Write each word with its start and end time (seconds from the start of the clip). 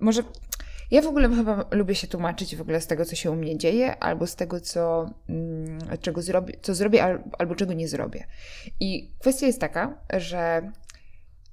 może 0.00 0.22
ja 0.90 1.02
w 1.02 1.06
ogóle 1.06 1.28
chyba 1.28 1.64
lubię 1.70 1.94
się 1.94 2.06
tłumaczyć 2.06 2.56
w 2.56 2.60
ogóle 2.60 2.80
z 2.80 2.86
tego, 2.86 3.04
co 3.04 3.16
się 3.16 3.30
u 3.30 3.36
mnie 3.36 3.58
dzieje, 3.58 3.98
albo 3.98 4.26
z 4.26 4.36
tego, 4.36 4.60
co, 4.60 5.10
mm, 5.28 5.78
czego 6.00 6.22
zrobię, 6.22 6.54
co 6.62 6.74
zrobię, 6.74 7.18
albo 7.38 7.54
czego 7.54 7.72
nie 7.72 7.88
zrobię. 7.88 8.26
I 8.80 9.10
kwestia 9.18 9.46
jest 9.46 9.60
taka, 9.60 9.98
że 10.16 10.72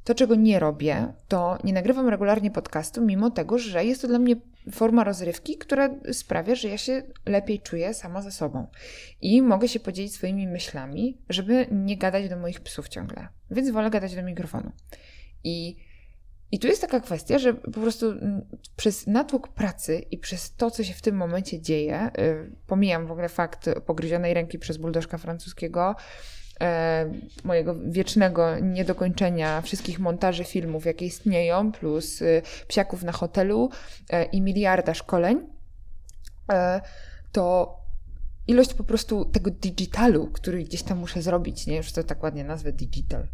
to, 0.03 0.15
czego 0.15 0.35
nie 0.35 0.59
robię, 0.59 1.13
to 1.27 1.57
nie 1.63 1.73
nagrywam 1.73 2.09
regularnie 2.09 2.51
podcastu, 2.51 3.05
mimo 3.05 3.31
tego, 3.31 3.57
że 3.57 3.85
jest 3.85 4.01
to 4.01 4.07
dla 4.07 4.19
mnie 4.19 4.35
forma 4.71 5.03
rozrywki, 5.03 5.57
która 5.57 5.89
sprawia, 6.11 6.55
że 6.55 6.67
ja 6.67 6.77
się 6.77 7.03
lepiej 7.25 7.59
czuję 7.59 7.93
sama 7.93 8.21
ze 8.21 8.31
sobą. 8.31 8.67
I 9.21 9.41
mogę 9.41 9.67
się 9.67 9.79
podzielić 9.79 10.13
swoimi 10.13 10.47
myślami, 10.47 11.17
żeby 11.29 11.67
nie 11.71 11.97
gadać 11.97 12.29
do 12.29 12.37
moich 12.37 12.61
psów 12.61 12.89
ciągle. 12.89 13.27
Więc 13.51 13.69
wolę 13.69 13.89
gadać 13.89 14.15
do 14.15 14.23
mikrofonu. 14.23 14.71
I 15.43 15.75
i 16.51 16.59
tu 16.59 16.67
jest 16.67 16.81
taka 16.81 16.99
kwestia, 16.99 17.39
że 17.39 17.53
po 17.53 17.81
prostu 17.81 18.11
mm, 18.11 18.45
przez 18.75 19.07
natłok 19.07 19.47
pracy 19.47 19.99
i 20.11 20.17
przez 20.17 20.55
to, 20.55 20.71
co 20.71 20.83
się 20.83 20.93
w 20.93 21.01
tym 21.01 21.15
momencie 21.15 21.61
dzieje, 21.61 22.11
y, 22.19 22.51
pomijam 22.67 23.07
w 23.07 23.11
ogóle 23.11 23.29
fakt 23.29 23.69
pogryzionej 23.85 24.33
ręki 24.33 24.59
przez 24.59 24.77
buldożka 24.77 25.17
francuskiego, 25.17 25.95
e, 26.61 27.11
mojego 27.43 27.75
wiecznego 27.75 28.59
niedokończenia 28.59 29.61
wszystkich 29.61 29.99
montaży 29.99 30.43
filmów, 30.43 30.85
jakie 30.85 31.05
istnieją, 31.05 31.71
plus 31.71 32.21
y, 32.21 32.41
psiaków 32.67 33.03
na 33.03 33.11
hotelu 33.11 33.69
i 34.31 34.41
miliarda 34.41 34.93
szkoleń, 34.93 35.39
to 37.31 37.77
ilość 38.47 38.73
po 38.73 38.83
prostu 38.83 39.25
tego 39.25 39.51
digitalu, 39.51 40.27
który 40.27 40.63
gdzieś 40.63 40.83
tam 40.83 40.97
muszę 40.97 41.21
zrobić, 41.21 41.67
nie? 41.67 41.77
Już 41.77 41.91
to 41.91 42.03
tak 42.03 42.23
ładnie 42.23 42.43
nazwę 42.43 42.71
digital 42.71 43.27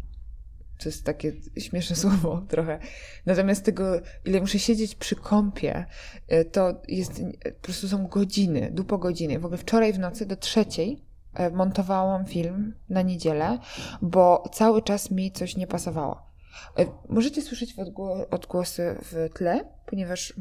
to 0.78 0.88
jest 0.88 1.04
takie 1.04 1.32
śmieszne 1.58 1.96
słowo 2.02 2.46
trochę. 2.48 2.78
Natomiast 3.26 3.64
tego, 3.64 4.00
ile 4.24 4.40
muszę 4.40 4.58
siedzieć 4.58 4.94
przy 4.94 5.16
kąpie, 5.16 5.84
e, 6.28 6.44
to 6.44 6.82
jest, 6.88 7.22
po 7.44 7.62
prostu 7.62 7.88
są 7.88 8.06
godziny, 8.06 8.70
dupo 8.72 8.98
godziny. 8.98 9.38
W 9.38 9.44
ogóle 9.44 9.58
wczoraj 9.58 9.92
w 9.92 9.98
nocy 9.98 10.26
do 10.26 10.36
trzeciej 10.36 11.04
e, 11.34 11.50
montowałam 11.50 12.26
film 12.26 12.74
na 12.88 13.02
niedzielę, 13.02 13.58
bo 14.02 14.44
cały 14.52 14.82
czas 14.82 15.10
mi 15.10 15.32
coś 15.32 15.56
nie 15.56 15.66
pasowało. 15.66 16.34
E, 16.78 16.86
możecie 17.08 17.42
słyszeć 17.42 17.74
odgłosy 18.30 18.96
w 19.02 19.28
tle, 19.34 19.64
ponieważ 19.86 20.34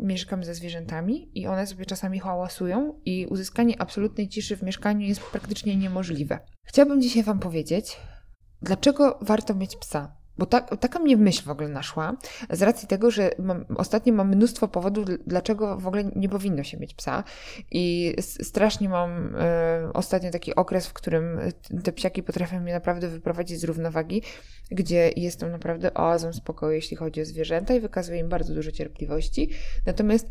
mieszkam 0.00 0.44
ze 0.44 0.54
zwierzętami 0.54 1.30
i 1.34 1.46
one 1.46 1.66
sobie 1.66 1.86
czasami 1.86 2.20
hałasują 2.20 3.00
i 3.04 3.26
uzyskanie 3.26 3.82
absolutnej 3.82 4.28
ciszy 4.28 4.56
w 4.56 4.62
mieszkaniu 4.62 5.06
jest 5.06 5.20
praktycznie 5.20 5.76
niemożliwe. 5.76 6.38
Chciałabym 6.64 7.02
dzisiaj 7.02 7.22
Wam 7.22 7.38
powiedzieć, 7.38 7.96
dlaczego 8.62 9.18
warto 9.20 9.54
mieć 9.54 9.76
psa? 9.76 10.18
Bo 10.38 10.46
tak, 10.46 10.76
taka 10.80 10.98
mnie 10.98 11.16
myśl 11.16 11.44
w 11.44 11.50
ogóle 11.50 11.68
naszła, 11.68 12.16
z 12.50 12.62
racji 12.62 12.88
tego, 12.88 13.10
że 13.10 13.30
mam, 13.38 13.64
ostatnio 13.76 14.14
mam 14.14 14.28
mnóstwo 14.28 14.68
powodów, 14.68 15.04
dlaczego 15.26 15.76
w 15.78 15.86
ogóle 15.86 16.04
nie 16.16 16.28
powinno 16.28 16.64
się 16.64 16.78
mieć 16.78 16.94
psa. 16.94 17.24
I 17.70 18.14
strasznie 18.20 18.88
mam 18.88 19.36
e, 19.36 19.90
ostatnio 19.94 20.30
taki 20.30 20.54
okres, 20.54 20.86
w 20.86 20.92
którym 20.92 21.38
te 21.84 21.92
psiaki 21.92 22.22
potrafią 22.22 22.60
mnie 22.60 22.72
naprawdę 22.72 23.08
wyprowadzić 23.08 23.60
z 23.60 23.64
równowagi, 23.64 24.22
gdzie 24.70 25.10
jestem 25.16 25.50
naprawdę 25.50 25.94
oazą 25.94 26.32
spokoju, 26.32 26.72
jeśli 26.72 26.96
chodzi 26.96 27.20
o 27.20 27.24
zwierzęta 27.24 27.74
i 27.74 27.80
wykazuję 27.80 28.18
im 28.18 28.28
bardzo 28.28 28.54
dużo 28.54 28.70
cierpliwości. 28.70 29.50
Natomiast 29.86 30.28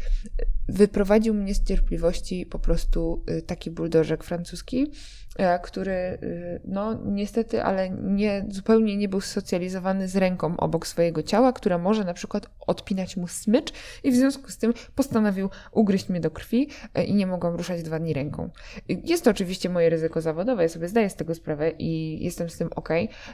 wyprowadził 0.70 1.34
mnie 1.34 1.56
z 1.56 1.64
cierpliwości 1.64 2.46
po 2.46 2.60
prostu 2.60 3.24
e, 3.28 3.42
taki 3.42 3.72
buldożek 3.72 4.24
francuski, 4.24 4.92
E, 5.27 5.27
który, 5.64 5.92
y, 6.24 6.62
no 6.66 6.94
niestety, 7.06 7.64
ale 7.64 7.90
nie, 7.90 8.46
zupełnie 8.50 8.98
nie 8.98 9.10
był 9.10 9.22
socjalizowany 9.22 10.08
z 10.08 10.16
ręką 10.16 10.58
obok 10.58 10.88
swojego 10.88 11.24
ciała, 11.24 11.54
która 11.54 11.78
może 11.78 12.04
na 12.04 12.14
przykład 12.14 12.50
odpinać 12.68 13.18
mu 13.18 13.28
smycz 13.28 13.74
i 14.04 14.12
w 14.12 14.16
związku 14.16 14.50
z 14.50 14.58
tym 14.58 14.74
postanowił 14.96 15.50
ugryźć 15.72 16.10
mnie 16.10 16.20
do 16.20 16.32
krwi 16.32 16.70
e, 16.94 17.04
i 17.04 17.16
nie 17.16 17.28
mogłam 17.28 17.56
ruszać 17.56 17.84
dwa 17.84 18.00
dni 18.00 18.14
ręką. 18.14 18.50
Jest 18.90 19.24
to 19.24 19.32
oczywiście 19.32 19.70
moje 19.70 19.90
ryzyko 19.90 20.22
zawodowe, 20.22 20.64
ja 20.64 20.70
sobie 20.70 20.88
zdaję 20.88 21.10
z 21.10 21.16
tego 21.16 21.36
sprawę 21.36 21.72
i 21.80 22.24
jestem 22.24 22.50
z 22.50 22.58
tym 22.58 22.70
ok, 22.76 22.90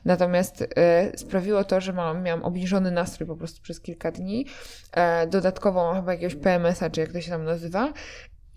natomiast 0.06 0.68
e, 0.76 1.18
sprawiło 1.18 1.64
to, 1.64 1.82
że 1.82 1.94
mam, 1.94 2.24
miałam 2.24 2.44
obniżony 2.44 2.92
nastrój 2.92 3.28
po 3.28 3.36
prostu 3.36 3.62
przez 3.62 3.82
kilka 3.82 4.12
dni, 4.12 4.46
e, 4.92 5.28
dodatkowo 5.28 5.94
chyba 5.94 6.14
jakiegoś 6.14 6.36
PMS-a, 6.36 6.90
czy 6.90 7.02
jak 7.02 7.12
to 7.12 7.22
się 7.22 7.32
tam 7.32 7.44
nazywa 7.44 7.94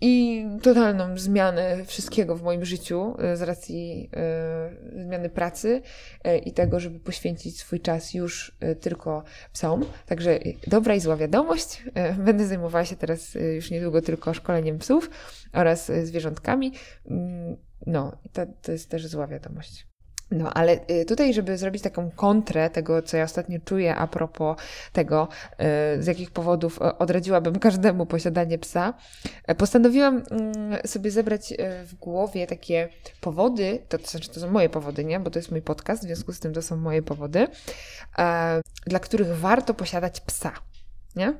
i 0.01 0.45
totalną 0.63 1.17
zmianę 1.17 1.85
wszystkiego 1.85 2.35
w 2.35 2.43
moim 2.43 2.65
życiu 2.65 3.15
e, 3.19 3.37
z 3.37 3.41
racji 3.41 4.09
y, 4.95 5.03
zmiany 5.03 5.29
pracy 5.29 5.81
y, 6.27 6.37
i 6.37 6.51
tego, 6.51 6.79
żeby 6.79 6.99
poświęcić 6.99 7.59
swój 7.59 7.79
czas 7.79 8.13
już 8.13 8.57
y, 8.63 8.75
tylko 8.75 9.23
psom. 9.53 9.85
Także 10.05 10.39
dobra 10.67 10.95
i 10.95 10.99
zła 10.99 11.17
wiadomość. 11.17 11.83
Będę 12.25 12.47
zajmowała 12.47 12.85
się 12.85 12.95
teraz 12.95 13.37
już 13.55 13.71
niedługo 13.71 14.01
tylko 14.01 14.33
szkoleniem 14.33 14.77
psów 14.77 15.09
oraz 15.53 15.91
zwierzątkami. 16.03 16.73
Mm, 17.09 17.57
no, 17.85 18.17
to, 18.33 18.45
to 18.61 18.71
jest 18.71 18.89
też 18.89 19.07
zła 19.07 19.27
wiadomość. 19.27 19.87
No, 20.31 20.53
ale 20.53 20.79
y, 20.91 21.05
tutaj, 21.05 21.33
żeby 21.33 21.57
zrobić 21.57 21.83
taką 21.83 22.11
kontrę 22.11 22.69
tego, 22.69 23.01
co 23.01 23.17
ja 23.17 23.23
ostatnio 23.23 23.59
czuję 23.65 23.95
a 23.95 24.07
propos 24.07 24.57
tego, 24.93 25.27
y, 25.97 26.03
z 26.03 26.07
jakich 26.07 26.31
powodów 26.31 26.77
y, 26.77 26.97
odradziłabym 26.97 27.59
każdemu 27.67 28.05
posiadanie 28.05 28.57
psa, 28.57 28.93
postanowiłam 29.57 30.23
mm, 30.31 30.87
sobie 30.87 31.11
zebrać 31.11 31.53
w 31.85 31.95
głowie 31.95 32.47
takie 32.47 32.89
powody, 33.21 33.79
to, 33.89 33.97
to 33.97 34.07
znaczy 34.07 34.29
to 34.29 34.39
są 34.39 34.51
moje 34.51 34.69
powody, 34.69 35.05
nie? 35.05 35.19
Bo 35.19 35.29
to 35.29 35.39
jest 35.39 35.51
mój 35.51 35.61
podcast, 35.61 36.01
w 36.01 36.05
związku 36.05 36.33
z 36.33 36.39
tym 36.39 36.53
to 36.53 36.61
są 36.61 36.77
moje 36.77 37.01
powody, 37.01 37.47
dla 38.85 38.99
których 38.99 39.37
warto 39.37 39.73
posiadać 39.73 40.21
psa, 40.21 40.51
nie? 41.15 41.33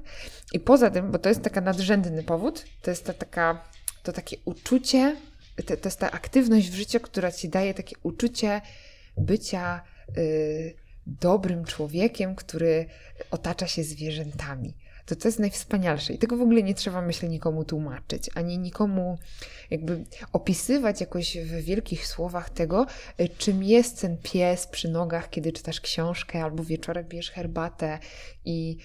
I 0.54 0.60
poza 0.60 0.90
tym, 0.90 1.12
bo 1.12 1.20
to 1.20 1.30
jest 1.30 1.42
taka 1.42 1.62
nadrzędny 1.62 2.24
powód, 2.24 2.66
to 2.82 2.90
jest 2.90 3.06
ta 3.06 3.14
taka, 3.14 3.62
to 4.04 4.14
takie 4.14 4.38
uczucie, 4.46 5.16
to, 5.66 5.78
to 5.78 5.88
jest 5.88 6.00
ta 6.00 6.12
aktywność 6.12 6.70
w 6.70 6.76
życiu, 6.76 7.00
która 7.00 7.32
ci 7.32 7.50
daje 7.50 7.74
takie 7.74 7.96
uczucie 8.04 8.62
bycia 9.18 9.82
y, 10.18 10.76
dobrym 11.08 11.66
człowiekiem, 11.66 12.36
który 12.36 12.86
otacza 13.32 13.68
się 13.68 13.84
zwierzętami. 13.84 14.74
To 15.06 15.16
to 15.16 15.28
jest 15.28 15.40
najwspanialsze 15.40 16.14
i 16.14 16.18
tego 16.18 16.38
w 16.38 16.42
ogóle 16.42 16.64
nie 16.64 16.74
trzeba, 16.74 17.02
myślę, 17.02 17.30
nikomu 17.30 17.66
tłumaczyć, 17.66 18.30
ani 18.36 18.58
nikomu 18.58 19.18
jakby 19.70 20.04
opisywać 20.34 21.02
jakoś 21.02 21.38
w 21.38 21.64
wielkich 21.64 22.08
słowach 22.08 22.50
tego, 22.50 22.86
y, 23.22 23.30
czym 23.30 23.64
jest 23.64 24.02
ten 24.02 24.18
pies 24.18 24.68
przy 24.68 24.90
nogach, 24.90 25.30
kiedy 25.30 25.52
czytasz 25.52 25.82
książkę 25.82 26.44
albo 26.44 26.64
wieczorem 26.64 27.06
bierzesz 27.06 27.32
herbatę 27.32 28.00
i 28.46 28.78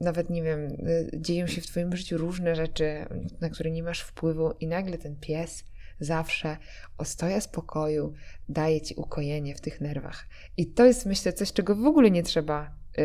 nawet, 0.00 0.30
nie 0.30 0.42
wiem, 0.42 0.60
y, 0.64 1.10
dzieją 1.14 1.46
się 1.46 1.60
w 1.60 1.66
Twoim 1.66 1.96
życiu 1.96 2.18
różne 2.18 2.56
rzeczy, 2.56 3.06
na 3.40 3.50
które 3.50 3.70
nie 3.70 3.82
masz 3.82 4.00
wpływu 4.00 4.52
i 4.60 4.66
nagle 4.66 4.98
ten 4.98 5.16
pies 5.16 5.64
zawsze 6.00 6.56
ostoja 6.98 7.40
spokoju 7.40 8.12
daje 8.48 8.80
ci 8.80 8.94
ukojenie 8.94 9.54
w 9.54 9.60
tych 9.60 9.80
nerwach. 9.80 10.26
I 10.56 10.66
to 10.66 10.84
jest, 10.84 11.06
myślę, 11.06 11.32
coś, 11.32 11.52
czego 11.52 11.76
w 11.76 11.86
ogóle 11.86 12.10
nie 12.10 12.22
trzeba 12.22 12.70
yy, 12.96 13.04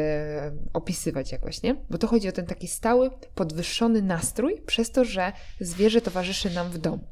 opisywać 0.74 1.32
jakoś, 1.32 1.64
nie? 1.64 1.76
Bo 1.90 1.98
to 1.98 2.08
chodzi 2.08 2.30
o 2.30 2.32
ten 2.32 2.46
taki 2.46 2.68
stały, 2.68 3.10
podwyższony 3.36 4.02
nastrój, 4.02 4.62
przez 4.66 4.92
to, 4.92 5.06
że 5.06 5.32
zwierzę 5.60 6.02
towarzyszy 6.02 6.50
nam 6.50 6.70
w 6.70 6.78
domu. 6.78 7.08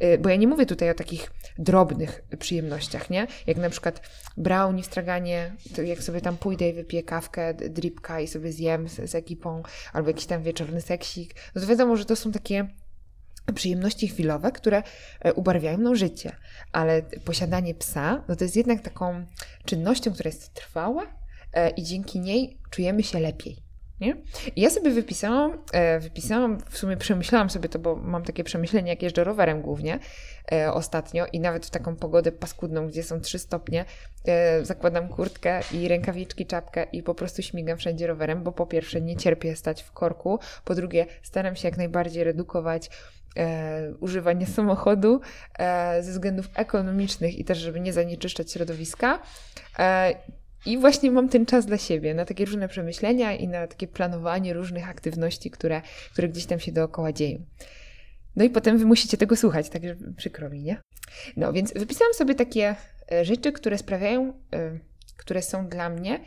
Yy, 0.00 0.18
bo 0.18 0.28
ja 0.28 0.36
nie 0.36 0.46
mówię 0.46 0.66
tutaj 0.66 0.90
o 0.90 0.94
takich 0.94 1.32
drobnych 1.58 2.22
przyjemnościach, 2.38 3.10
nie? 3.10 3.26
Jak 3.46 3.56
na 3.56 3.70
przykład 3.70 4.00
brownie 4.36 4.82
w 4.82 4.86
straganie, 4.86 5.56
jak 5.84 6.02
sobie 6.02 6.20
tam 6.20 6.36
pójdę 6.36 6.68
i 6.68 6.72
wypiję 6.72 7.02
kawkę, 7.02 7.54
dripka 7.54 8.20
i 8.20 8.26
sobie 8.26 8.52
zjem 8.52 8.88
z, 8.88 9.10
z 9.10 9.14
ekipą, 9.14 9.62
albo 9.92 10.08
jakiś 10.08 10.26
tam 10.26 10.42
wieczorny 10.42 10.80
seksik, 10.80 11.34
no 11.54 11.60
to 11.60 11.66
wiadomo, 11.66 11.96
że 11.96 12.04
to 12.04 12.16
są 12.16 12.32
takie 12.32 12.68
przyjemności 13.52 14.08
chwilowe, 14.08 14.52
które 14.52 14.82
e, 15.20 15.34
ubarwiają 15.34 15.78
nam 15.78 15.96
życie. 15.96 16.36
Ale 16.72 17.02
posiadanie 17.02 17.74
psa, 17.74 18.24
no 18.28 18.36
to 18.36 18.44
jest 18.44 18.56
jednak 18.56 18.82
taką 18.82 19.26
czynnością, 19.64 20.12
która 20.12 20.28
jest 20.28 20.54
trwała 20.54 21.06
e, 21.52 21.70
i 21.70 21.82
dzięki 21.82 22.20
niej 22.20 22.58
czujemy 22.70 23.02
się 23.02 23.20
lepiej. 23.20 23.65
Nie? 24.00 24.16
I 24.56 24.60
ja 24.60 24.70
sobie 24.70 24.90
wypisałam, 24.90 25.58
e, 25.72 26.00
wypisałam, 26.00 26.58
w 26.70 26.78
sumie 26.78 26.96
przemyślałam 26.96 27.50
sobie 27.50 27.68
to, 27.68 27.78
bo 27.78 27.96
mam 27.96 28.22
takie 28.22 28.44
przemyślenie, 28.44 28.90
jak 28.90 29.02
jeżdżę 29.02 29.24
rowerem 29.24 29.62
głównie 29.62 29.98
e, 30.52 30.72
ostatnio 30.72 31.26
i 31.32 31.40
nawet 31.40 31.66
w 31.66 31.70
taką 31.70 31.96
pogodę 31.96 32.32
paskudną, 32.32 32.88
gdzie 32.88 33.02
są 33.02 33.20
3 33.20 33.38
stopnie, 33.38 33.84
e, 34.28 34.64
zakładam 34.64 35.08
kurtkę 35.08 35.60
i 35.72 35.88
rękawiczki, 35.88 36.46
czapkę 36.46 36.86
i 36.92 37.02
po 37.02 37.14
prostu 37.14 37.42
śmigam 37.42 37.78
wszędzie 37.78 38.06
rowerem, 38.06 38.42
bo 38.42 38.52
po 38.52 38.66
pierwsze 38.66 39.00
nie 39.00 39.16
cierpię 39.16 39.56
stać 39.56 39.82
w 39.82 39.92
korku, 39.92 40.38
po 40.64 40.74
drugie 40.74 41.06
staram 41.22 41.56
się 41.56 41.68
jak 41.68 41.76
najbardziej 41.76 42.24
redukować 42.24 42.90
e, 43.36 43.94
używanie 44.00 44.46
samochodu 44.46 45.20
e, 45.58 46.02
ze 46.02 46.12
względów 46.12 46.48
ekonomicznych 46.54 47.38
i 47.38 47.44
też, 47.44 47.58
żeby 47.58 47.80
nie 47.80 47.92
zanieczyszczać 47.92 48.52
środowiska. 48.52 49.22
I 50.66 50.78
właśnie 50.78 51.10
mam 51.10 51.28
ten 51.28 51.46
czas 51.46 51.66
dla 51.66 51.78
siebie, 51.78 52.14
na 52.14 52.24
takie 52.24 52.44
różne 52.44 52.68
przemyślenia 52.68 53.32
i 53.32 53.48
na 53.48 53.66
takie 53.66 53.88
planowanie 53.88 54.54
różnych 54.54 54.88
aktywności, 54.88 55.50
które, 55.50 55.82
które 56.12 56.28
gdzieś 56.28 56.46
tam 56.46 56.60
się 56.60 56.72
dookoła 56.72 57.12
dzieją. 57.12 57.44
No 58.36 58.44
i 58.44 58.50
potem 58.50 58.78
wy 58.78 58.86
musicie 58.86 59.16
tego 59.16 59.36
słuchać, 59.36 59.68
także 59.68 59.96
przykro 60.16 60.50
mi, 60.50 60.62
nie? 60.62 60.80
No 61.36 61.52
więc 61.52 61.72
wypisałam 61.72 62.14
sobie 62.14 62.34
takie 62.34 62.76
e, 63.12 63.24
rzeczy, 63.24 63.52
które 63.52 63.78
sprawiają, 63.78 64.32
e, 64.52 64.78
które 65.16 65.42
są 65.42 65.68
dla 65.68 65.88
mnie 65.88 66.20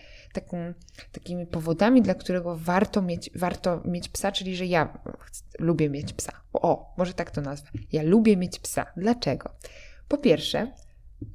takimi 1.11 1.47
powodami, 1.47 2.01
dla 2.01 2.13
którego 2.13 2.55
warto 2.55 3.01
mieć, 3.01 3.29
warto 3.35 3.81
mieć 3.85 4.09
psa, 4.09 4.31
czyli 4.31 4.55
że 4.55 4.65
ja 4.65 4.99
lubię 5.59 5.89
mieć 5.89 6.13
psa. 6.13 6.31
O, 6.53 6.95
może 6.97 7.13
tak 7.13 7.31
to 7.31 7.41
nazwę. 7.41 7.69
Ja 7.91 8.03
lubię 8.03 8.37
mieć 8.37 8.59
psa. 8.59 8.85
Dlaczego? 8.97 9.49
Po 10.07 10.17
pierwsze, 10.17 10.71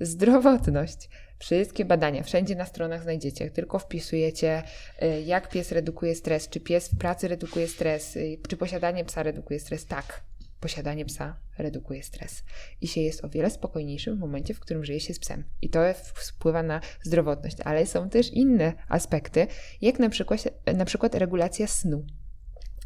zdrowotność. 0.00 1.08
Wszystkie 1.38 1.84
badania, 1.84 2.22
wszędzie 2.22 2.56
na 2.56 2.66
stronach 2.66 3.02
znajdziecie. 3.02 3.50
tylko 3.50 3.78
wpisujecie, 3.78 4.62
y, 5.02 5.22
jak 5.22 5.48
pies 5.48 5.72
redukuje 5.72 6.14
stres, 6.14 6.48
czy 6.48 6.60
pies 6.60 6.88
w 6.88 6.98
pracy 6.98 7.28
redukuje 7.28 7.68
stres, 7.68 8.16
y, 8.16 8.38
czy 8.48 8.56
posiadanie 8.56 9.04
psa 9.04 9.22
redukuje 9.22 9.60
stres. 9.60 9.86
Tak, 9.86 10.22
posiadanie 10.60 11.04
psa 11.04 11.36
redukuje 11.58 12.02
stres 12.02 12.42
i 12.80 12.88
się 12.88 13.00
jest 13.00 13.24
o 13.24 13.28
wiele 13.28 13.50
spokojniejszym 13.50 14.16
w 14.16 14.18
momencie, 14.18 14.54
w 14.54 14.60
którym 14.60 14.84
żyje 14.84 15.00
się 15.00 15.14
z 15.14 15.18
psem. 15.18 15.44
I 15.62 15.70
to 15.70 15.80
wpływa 16.14 16.62
na 16.62 16.80
zdrowotność, 17.02 17.56
ale 17.64 17.86
są 17.86 18.08
też 18.08 18.32
inne 18.32 18.72
aspekty, 18.88 19.46
jak 19.80 19.98
na 19.98 20.08
przykład, 20.08 20.44
na 20.76 20.84
przykład 20.84 21.14
regulacja 21.14 21.66
snu. 21.66 22.04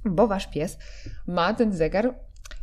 Bo 0.05 0.27
wasz 0.27 0.51
pies 0.51 0.79
ma 1.27 1.55
ten 1.55 1.73
zegar 1.73 2.15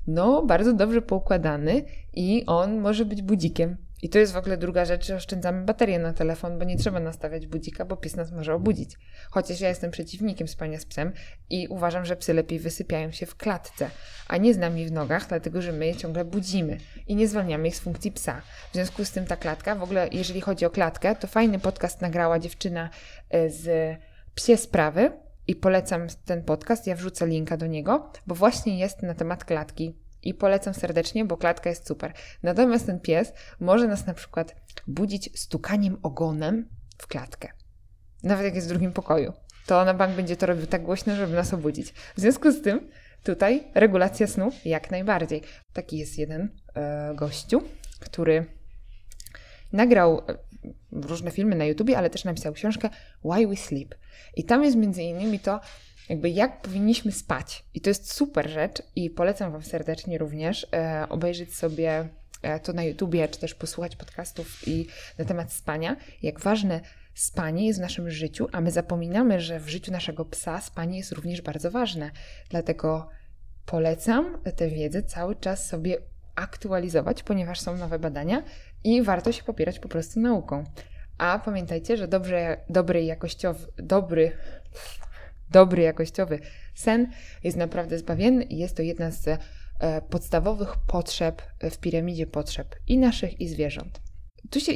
no, 0.08 0.46
bardzo 0.46 0.74
dobrze 0.74 1.02
poukładany 1.02 1.84
i 2.14 2.44
on 2.46 2.80
może 2.80 3.06
być 3.06 3.22
budzikiem. 3.22 3.78
I 4.06 4.10
to 4.10 4.20
jest 4.20 4.34
w 4.34 4.38
ogóle 4.38 4.58
druga 4.58 4.86
rzecz, 4.86 5.08
że 5.08 5.16
oszczędzamy 5.16 5.66
baterię 5.66 6.00
na 6.00 6.14
telefon, 6.14 6.60
bo 6.60 6.66
nie 6.66 6.78
trzeba 6.78 7.00
nastawiać 7.00 7.48
budzika, 7.48 7.86
bo 7.86 7.98
pies 7.98 8.16
nas 8.16 8.32
może 8.32 8.54
obudzić. 8.54 8.98
Chociaż 9.30 9.62
ja 9.62 9.70
jestem 9.70 9.92
przeciwnikiem 9.92 10.48
spania 10.48 10.80
z 10.80 10.86
psem 10.86 11.14
i 11.50 11.68
uważam, 11.68 12.06
że 12.06 12.16
psy 12.16 12.34
lepiej 12.34 12.60
wysypiają 12.60 13.12
się 13.12 13.26
w 13.26 13.36
klatce, 13.36 13.90
a 14.28 14.38
nie 14.38 14.54
z 14.54 14.58
nami 14.58 14.86
w 14.86 14.92
nogach, 14.92 15.28
dlatego 15.28 15.62
że 15.62 15.72
my 15.72 15.86
je 15.86 15.96
ciągle 15.96 16.26
budzimy 16.26 16.78
i 17.08 17.16
nie 17.16 17.28
zwalniamy 17.28 17.68
ich 17.68 17.76
z 17.76 17.80
funkcji 17.80 18.12
psa. 18.12 18.42
W 18.72 18.74
związku 18.74 19.06
z 19.06 19.12
tym 19.12 19.26
ta 19.26 19.36
klatka, 19.36 19.76
w 19.76 19.84
ogóle 19.84 20.10
jeżeli 20.12 20.42
chodzi 20.42 20.66
o 20.66 20.70
klatkę, 20.70 21.16
to 21.16 21.28
fajny 21.28 21.60
podcast 21.60 22.02
nagrała 22.02 22.40
dziewczyna 22.40 22.90
e, 23.30 23.50
z 23.50 23.98
Psie 24.36 24.58
Sprawy 24.58 25.12
i 25.48 25.56
polecam 25.56 26.08
ten 26.26 26.44
podcast, 26.44 26.88
ja 26.88 26.96
wrzucę 26.96 27.28
linka 27.28 27.58
do 27.58 27.68
niego, 27.68 28.12
bo 28.28 28.36
właśnie 28.36 28.80
jest 28.80 29.04
na 29.04 29.14
temat 29.14 29.46
klatki 29.46 30.05
i 30.26 30.34
polecam 30.34 30.74
serdecznie, 30.74 31.26
bo 31.26 31.38
klatka 31.38 31.70
jest 31.70 31.88
super. 31.88 32.14
Natomiast 32.44 32.86
ten 32.86 33.00
pies 33.00 33.34
może 33.60 33.88
nas 33.88 34.06
na 34.06 34.14
przykład 34.14 34.56
budzić 34.88 35.40
stukaniem 35.40 35.98
ogonem 36.04 36.70
w 36.98 37.08
klatkę. 37.08 37.50
Nawet 38.24 38.46
jak 38.46 38.56
jest 38.56 38.68
w 38.68 38.70
drugim 38.70 38.94
pokoju. 38.94 39.34
To 39.66 39.86
na 39.86 39.94
bank 39.94 40.16
będzie 40.16 40.38
to 40.38 40.46
robił 40.46 40.68
tak 40.68 40.84
głośno, 40.84 41.16
żeby 41.16 41.36
nas 41.36 41.54
obudzić. 41.54 41.92
W 41.92 42.20
związku 42.22 42.52
z 42.52 42.62
tym 42.62 42.90
tutaj 43.24 43.64
regulacja 43.74 44.28
snu 44.28 44.52
jak 44.66 44.92
najbardziej. 44.92 45.42
Taki 45.74 45.98
jest 45.98 46.18
jeden 46.18 46.50
e, 46.76 47.14
gościu, 47.16 47.62
który 48.00 48.46
nagrał 49.74 50.20
e, 50.20 50.38
różne 50.92 51.32
filmy 51.32 51.56
na 51.56 51.66
YouTubie, 51.66 51.98
ale 51.98 52.10
też 52.10 52.24
napisał 52.24 52.54
książkę 52.54 52.90
Why 53.32 53.48
We 53.48 53.56
Sleep. 53.56 53.96
I 54.36 54.44
tam 54.44 54.64
jest 54.64 54.78
między 54.78 55.04
innymi 55.04 55.40
to, 55.40 55.60
jakby 56.10 56.30
jak 56.30 56.62
powinniśmy 56.62 57.12
spać. 57.12 57.66
I 57.74 57.82
to 57.82 57.90
jest 57.90 58.14
super 58.14 58.50
rzecz 58.50 58.82
i 58.96 59.10
polecam 59.10 59.52
Wam 59.52 59.64
serdecznie 59.64 60.18
również 60.18 60.68
e, 60.74 61.06
obejrzeć 61.10 61.56
sobie 61.56 62.10
e, 62.42 62.60
to 62.60 62.74
na 62.74 62.84
YouTubie, 62.84 63.28
czy 63.28 63.40
też 63.40 63.56
posłuchać 63.56 63.96
podcastów 63.96 64.68
i 64.68 64.88
na 65.18 65.26
temat 65.26 65.54
spania, 65.54 65.96
jak 66.22 66.40
ważne 66.40 66.82
spanie 67.14 67.68
jest 67.68 67.80
w 67.80 67.82
naszym 67.82 68.10
życiu, 68.10 68.48
a 68.52 68.62
my 68.62 68.72
zapominamy, 68.72 69.42
że 69.42 69.60
w 69.60 69.70
życiu 69.70 69.92
naszego 69.92 70.26
psa 70.26 70.62
spanie 70.62 70.98
jest 70.98 71.12
również 71.12 71.42
bardzo 71.42 71.72
ważne. 71.72 72.12
Dlatego 72.50 73.10
polecam 73.66 74.38
tę 74.56 74.70
wiedzę 74.70 75.04
cały 75.04 75.36
czas 75.36 75.68
sobie 75.68 75.98
aktualizować, 76.36 77.24
ponieważ 77.24 77.60
są 77.60 77.78
nowe 77.78 78.00
badania 78.00 78.44
i 78.84 79.02
warto 79.02 79.32
się 79.32 79.44
popierać 79.44 79.80
po 79.80 79.90
prostu 79.90 80.20
nauką. 80.20 80.64
A 81.18 81.40
pamiętajcie, 81.40 81.98
że 81.98 82.08
dobrze, 82.08 82.58
dobry 82.70 83.04
jakościowy, 83.04 83.68
dobry, 83.78 84.32
dobry 85.52 85.82
jakościowy 85.82 86.40
sen 86.76 87.12
jest 87.44 87.58
naprawdę 87.58 87.98
zbawienny 87.98 88.44
i 88.44 88.58
jest 88.58 88.76
to 88.76 88.82
jedna 88.84 89.12
z 89.12 89.28
e, 89.28 89.38
podstawowych 90.02 90.76
potrzeb 90.88 91.42
w 91.72 91.78
piramidzie 91.78 92.28
potrzeb 92.28 92.76
i 92.88 92.98
naszych, 92.98 93.42
i 93.42 93.48
zwierząt. 93.48 94.02
Tu 94.50 94.60
się, 94.60 94.72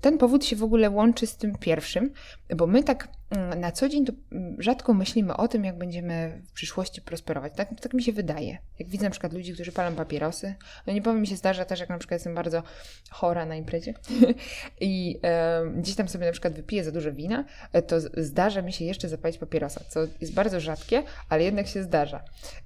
ten 0.00 0.18
powód 0.18 0.44
się 0.44 0.56
w 0.56 0.62
ogóle 0.62 0.90
łączy 0.90 1.26
z 1.26 1.36
tym 1.36 1.58
pierwszym, 1.58 2.12
bo 2.56 2.66
my 2.66 2.84
tak 2.84 3.08
na 3.56 3.72
co 3.72 3.88
dzień 3.88 4.04
to 4.04 4.12
mm, 4.32 4.62
rzadko 4.62 4.94
myślimy 4.94 5.36
o 5.36 5.48
tym, 5.48 5.64
jak 5.64 5.78
będziemy 5.78 6.42
w 6.46 6.52
przyszłości 6.52 7.02
prosperować. 7.02 7.52
Tak, 7.56 7.80
tak 7.80 7.94
mi 7.94 8.02
się 8.02 8.12
wydaje. 8.12 8.58
Jak 8.78 8.88
widzę 8.88 9.04
na 9.04 9.10
przykład 9.10 9.32
ludzi, 9.32 9.52
którzy 9.52 9.72
palą 9.72 9.96
papierosy, 9.96 10.54
no 10.86 10.92
nie 10.92 11.02
powiem, 11.02 11.20
mi 11.20 11.26
się 11.26 11.36
zdarza 11.36 11.64
też, 11.64 11.80
jak 11.80 11.88
na 11.88 11.98
przykład 11.98 12.16
jestem 12.16 12.34
bardzo 12.34 12.62
chora 13.10 13.46
na 13.46 13.56
imprezie 13.56 13.94
i 14.80 15.20
e, 15.22 15.62
gdzieś 15.76 15.94
tam 15.94 16.08
sobie 16.08 16.26
na 16.26 16.32
przykład 16.32 16.54
wypiję 16.54 16.84
za 16.84 16.92
dużo 16.92 17.12
wina, 17.12 17.44
e, 17.72 17.82
to 17.82 17.96
zdarza 18.16 18.62
mi 18.62 18.72
się 18.72 18.84
jeszcze 18.84 19.08
zapalić 19.08 19.38
papierosa, 19.38 19.80
co 19.88 20.00
jest 20.20 20.34
bardzo 20.34 20.60
rzadkie, 20.60 21.02
ale 21.28 21.44
jednak 21.44 21.66
się 21.66 21.82
zdarza. 21.82 22.24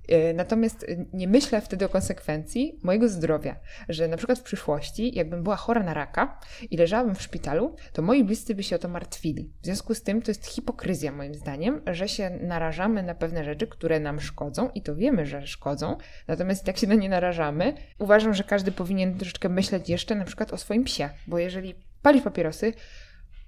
E, 0.08 0.32
natomiast 0.34 0.86
nie 1.12 1.28
myślę 1.28 1.60
wtedy 1.60 1.84
o 1.84 1.88
konsekwencji 1.88 2.78
mojego 2.82 3.08
zdrowia, 3.08 3.56
że 3.88 4.08
na 4.08 4.16
przykład 4.16 4.38
w 4.38 4.42
przyszłości, 4.42 5.14
jakbym 5.14 5.42
była 5.42 5.56
chora 5.56 5.82
na 5.82 5.94
raka, 5.94 6.40
i 6.70 6.76
leżałabym 6.76 7.14
w 7.14 7.22
szpitalu, 7.22 7.76
to 7.92 8.02
moi 8.02 8.24
bliscy 8.24 8.54
by 8.54 8.62
się 8.62 8.76
o 8.76 8.78
to 8.78 8.88
martwili. 8.88 9.50
W 9.62 9.64
związku 9.64 9.94
z 9.94 10.02
tym 10.02 10.22
to 10.22 10.30
jest 10.30 10.46
hipokryzja 10.56 11.12
moim 11.12 11.34
zdaniem, 11.34 11.82
że 11.86 12.08
się 12.08 12.30
narażamy 12.30 13.02
na 13.02 13.14
pewne 13.14 13.44
rzeczy, 13.44 13.66
które 13.66 14.00
nam 14.00 14.20
szkodzą 14.20 14.70
i 14.74 14.82
to 14.82 14.96
wiemy, 14.96 15.26
że 15.26 15.46
szkodzą, 15.46 15.96
natomiast 16.28 16.62
i 16.62 16.66
tak 16.66 16.76
się 16.76 16.86
na 16.86 16.94
nie 16.94 17.08
narażamy. 17.08 17.74
Uważam, 17.98 18.34
że 18.34 18.44
każdy 18.44 18.72
powinien 18.72 19.18
troszeczkę 19.18 19.48
myśleć 19.48 19.88
jeszcze 19.88 20.14
na 20.14 20.24
przykład 20.24 20.52
o 20.52 20.56
swoim 20.56 20.84
psie, 20.84 21.10
bo 21.26 21.38
jeżeli 21.38 21.74
palisz 22.02 22.22
papierosy 22.22 22.72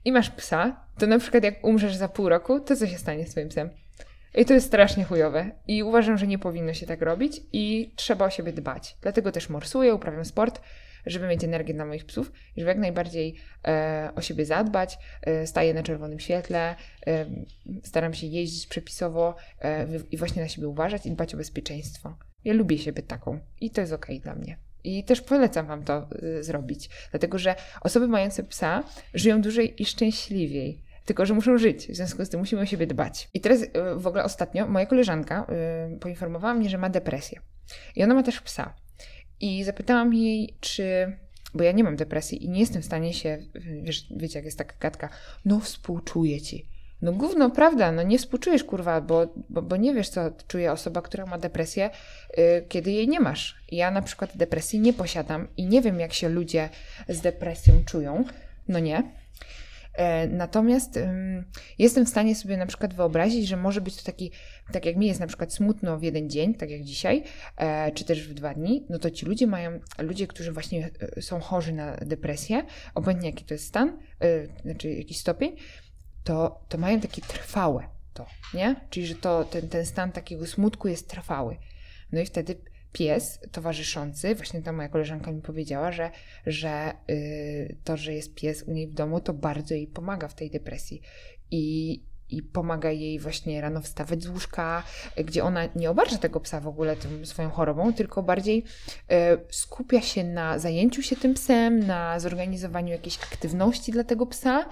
i 0.04 0.12
masz 0.12 0.30
psa, 0.30 0.86
to 0.98 1.06
na 1.06 1.18
przykład 1.18 1.44
jak 1.44 1.64
umrzesz 1.64 1.96
za 1.96 2.08
pół 2.08 2.28
roku, 2.28 2.60
to 2.60 2.76
co 2.76 2.86
się 2.86 2.98
stanie 2.98 3.26
z 3.26 3.30
twoim 3.30 3.48
psem? 3.48 3.70
I 4.34 4.44
to 4.44 4.54
jest 4.54 4.66
strasznie 4.66 5.04
chujowe. 5.04 5.50
I 5.66 5.82
uważam, 5.82 6.18
że 6.18 6.26
nie 6.26 6.38
powinno 6.38 6.74
się 6.74 6.86
tak 6.86 7.02
robić 7.02 7.40
i 7.52 7.92
trzeba 7.96 8.24
o 8.24 8.30
siebie 8.30 8.52
dbać. 8.52 8.96
Dlatego 9.00 9.32
też 9.32 9.48
morsuję, 9.48 9.94
uprawiam 9.94 10.24
sport, 10.24 10.60
żeby 11.10 11.26
mieć 11.26 11.44
energię 11.44 11.74
dla 11.74 11.84
moich 11.84 12.04
psów, 12.04 12.32
żeby 12.56 12.68
jak 12.68 12.78
najbardziej 12.78 13.34
e, 13.66 14.10
o 14.14 14.20
siebie 14.20 14.46
zadbać. 14.46 14.98
E, 15.22 15.46
staję 15.46 15.74
na 15.74 15.82
czerwonym 15.82 16.20
świetle, 16.20 16.76
e, 17.06 17.26
staram 17.82 18.14
się 18.14 18.26
jeździć 18.26 18.66
przepisowo 18.66 19.36
e, 19.62 19.86
i 20.10 20.16
właśnie 20.16 20.42
na 20.42 20.48
siebie 20.48 20.68
uważać 20.68 21.06
i 21.06 21.10
dbać 21.10 21.34
o 21.34 21.36
bezpieczeństwo. 21.36 22.16
Ja 22.44 22.54
lubię 22.54 22.78
siebie 22.78 23.02
taką 23.02 23.40
i 23.60 23.70
to 23.70 23.80
jest 23.80 23.92
ok 23.92 24.06
dla 24.22 24.34
mnie. 24.34 24.58
I 24.84 25.04
też 25.04 25.20
polecam 25.20 25.66
Wam 25.66 25.84
to 25.84 26.08
y, 26.22 26.44
zrobić, 26.44 26.90
dlatego 27.10 27.38
że 27.38 27.54
osoby 27.80 28.08
mające 28.08 28.44
psa 28.44 28.84
żyją 29.14 29.42
dłużej 29.42 29.82
i 29.82 29.86
szczęśliwiej 29.86 30.88
tylko 31.04 31.26
że 31.26 31.34
muszą 31.34 31.58
żyć. 31.58 31.86
W 31.86 31.94
związku 31.94 32.24
z 32.24 32.28
tym 32.28 32.40
musimy 32.40 32.62
o 32.62 32.66
siebie 32.66 32.86
dbać. 32.86 33.28
I 33.34 33.40
teraz 33.40 33.62
y, 33.62 33.70
w 33.96 34.06
ogóle 34.06 34.24
ostatnio 34.24 34.66
moja 34.66 34.86
koleżanka 34.86 35.46
poinformowała 36.00 36.54
mnie, 36.54 36.70
że 36.70 36.78
ma 36.78 36.90
depresję. 36.90 37.40
I 37.96 38.04
ona 38.04 38.14
ma 38.14 38.22
też 38.22 38.40
psa. 38.40 38.74
I 39.40 39.64
zapytałam 39.64 40.14
jej, 40.14 40.54
czy. 40.60 41.16
Bo 41.54 41.64
ja 41.64 41.72
nie 41.72 41.84
mam 41.84 41.96
depresji 41.96 42.44
i 42.44 42.48
nie 42.48 42.60
jestem 42.60 42.82
w 42.82 42.84
stanie 42.84 43.14
się. 43.14 43.38
Wiesz, 43.82 44.06
wiecie, 44.16 44.38
jak 44.38 44.44
jest 44.44 44.58
taka 44.58 44.74
gadka. 44.80 45.08
No, 45.44 45.60
współczuję 45.60 46.40
ci. 46.40 46.66
No 47.02 47.12
gówno, 47.12 47.50
prawda, 47.50 47.92
no 47.92 48.02
nie 48.02 48.18
współczujesz, 48.18 48.64
kurwa, 48.64 49.00
bo, 49.00 49.26
bo, 49.48 49.62
bo 49.62 49.76
nie 49.76 49.94
wiesz, 49.94 50.08
co 50.08 50.30
czuje 50.48 50.72
osoba, 50.72 51.02
która 51.02 51.26
ma 51.26 51.38
depresję, 51.38 51.90
yy, 52.36 52.44
kiedy 52.68 52.90
jej 52.90 53.08
nie 53.08 53.20
masz. 53.20 53.56
Ja 53.72 53.90
na 53.90 54.02
przykład 54.02 54.36
depresji 54.36 54.80
nie 54.80 54.92
posiadam 54.92 55.48
i 55.56 55.66
nie 55.66 55.82
wiem, 55.82 56.00
jak 56.00 56.12
się 56.12 56.28
ludzie 56.28 56.68
z 57.08 57.20
depresją 57.20 57.74
czują. 57.86 58.24
No 58.68 58.78
nie. 58.78 59.02
E, 59.98 60.28
natomiast 60.28 60.98
jestem 61.78 62.06
w 62.06 62.08
stanie 62.08 62.34
sobie 62.34 62.56
na 62.56 62.66
przykład 62.66 62.94
wyobrazić, 62.94 63.48
że 63.48 63.56
może 63.56 63.80
być 63.80 63.96
to 63.96 64.02
taki, 64.02 64.30
tak 64.72 64.86
jak 64.86 64.96
mi 64.96 65.06
jest 65.06 65.20
na 65.20 65.26
przykład 65.26 65.54
smutno 65.54 65.98
w 65.98 66.02
jeden 66.02 66.30
dzień, 66.30 66.54
tak 66.54 66.70
jak 66.70 66.82
dzisiaj, 66.82 67.22
e, 67.56 67.92
czy 67.92 68.04
też 68.04 68.28
w 68.28 68.34
dwa 68.34 68.54
dni, 68.54 68.86
no 68.90 68.98
to 68.98 69.10
ci 69.10 69.26
ludzie 69.26 69.46
mają, 69.46 69.80
ludzie, 69.98 70.26
którzy 70.26 70.52
właśnie 70.52 70.90
e, 71.16 71.22
są 71.22 71.40
chorzy 71.40 71.72
na 71.72 71.96
depresję, 71.96 72.64
obojętnie 72.94 73.30
jaki 73.30 73.44
to 73.44 73.54
jest 73.54 73.66
stan, 73.66 73.98
znaczy 74.62 74.92
jakiś 74.92 75.18
stopień, 75.18 75.56
to, 76.24 76.64
to 76.68 76.78
mają 76.78 77.00
takie 77.00 77.22
trwałe 77.22 77.88
to, 78.14 78.26
nie? 78.54 78.76
Czyli, 78.90 79.06
że 79.06 79.14
to, 79.14 79.44
ten, 79.44 79.68
ten 79.68 79.86
stan 79.86 80.12
takiego 80.12 80.46
smutku 80.46 80.88
jest 80.88 81.08
trwały. 81.08 81.56
No 82.12 82.20
i 82.20 82.26
wtedy 82.26 82.56
pies 82.92 83.40
towarzyszący, 83.52 84.34
właśnie 84.34 84.62
ta 84.62 84.72
moja 84.72 84.88
koleżanka 84.88 85.32
mi 85.32 85.42
powiedziała, 85.42 85.92
że, 85.92 86.10
że 86.46 86.92
yy, 87.08 87.76
to, 87.84 87.96
że 87.96 88.14
jest 88.14 88.34
pies 88.34 88.62
u 88.62 88.72
niej 88.72 88.88
w 88.88 88.94
domu, 88.94 89.20
to 89.20 89.34
bardzo 89.34 89.74
jej 89.74 89.86
pomaga 89.86 90.28
w 90.28 90.34
tej 90.34 90.50
depresji. 90.50 91.02
I, 91.50 92.02
i 92.30 92.42
pomaga 92.42 92.90
jej 92.90 93.18
właśnie 93.18 93.60
rano 93.60 93.80
wstawać 93.80 94.22
z 94.22 94.28
łóżka, 94.28 94.82
gdzie 95.16 95.44
ona 95.44 95.68
nie 95.76 95.90
obarcza 95.90 96.18
tego 96.18 96.40
psa 96.40 96.60
w 96.60 96.68
ogóle 96.68 96.96
tym 96.96 97.26
swoją 97.26 97.50
chorobą, 97.50 97.92
tylko 97.92 98.22
bardziej 98.22 98.64
y, 99.12 99.14
skupia 99.50 100.00
się 100.00 100.24
na 100.24 100.58
zajęciu 100.58 101.02
się 101.02 101.16
tym 101.16 101.34
psem, 101.34 101.86
na 101.86 102.20
zorganizowaniu 102.20 102.92
jakiejś 102.92 103.18
aktywności 103.18 103.92
dla 103.92 104.04
tego 104.04 104.26
psa, 104.26 104.68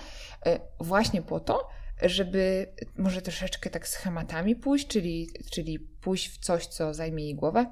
y, 0.46 0.60
właśnie 0.80 1.22
po 1.22 1.40
to, 1.40 1.68
żeby 2.02 2.66
może 2.96 3.22
troszeczkę 3.22 3.70
tak 3.70 3.88
schematami 3.88 4.56
pójść, 4.56 4.86
czyli, 4.86 5.30
czyli 5.50 5.78
pójść 5.78 6.28
w 6.28 6.38
coś, 6.38 6.66
co 6.66 6.94
zajmie 6.94 7.24
jej 7.24 7.34
głowę, 7.34 7.66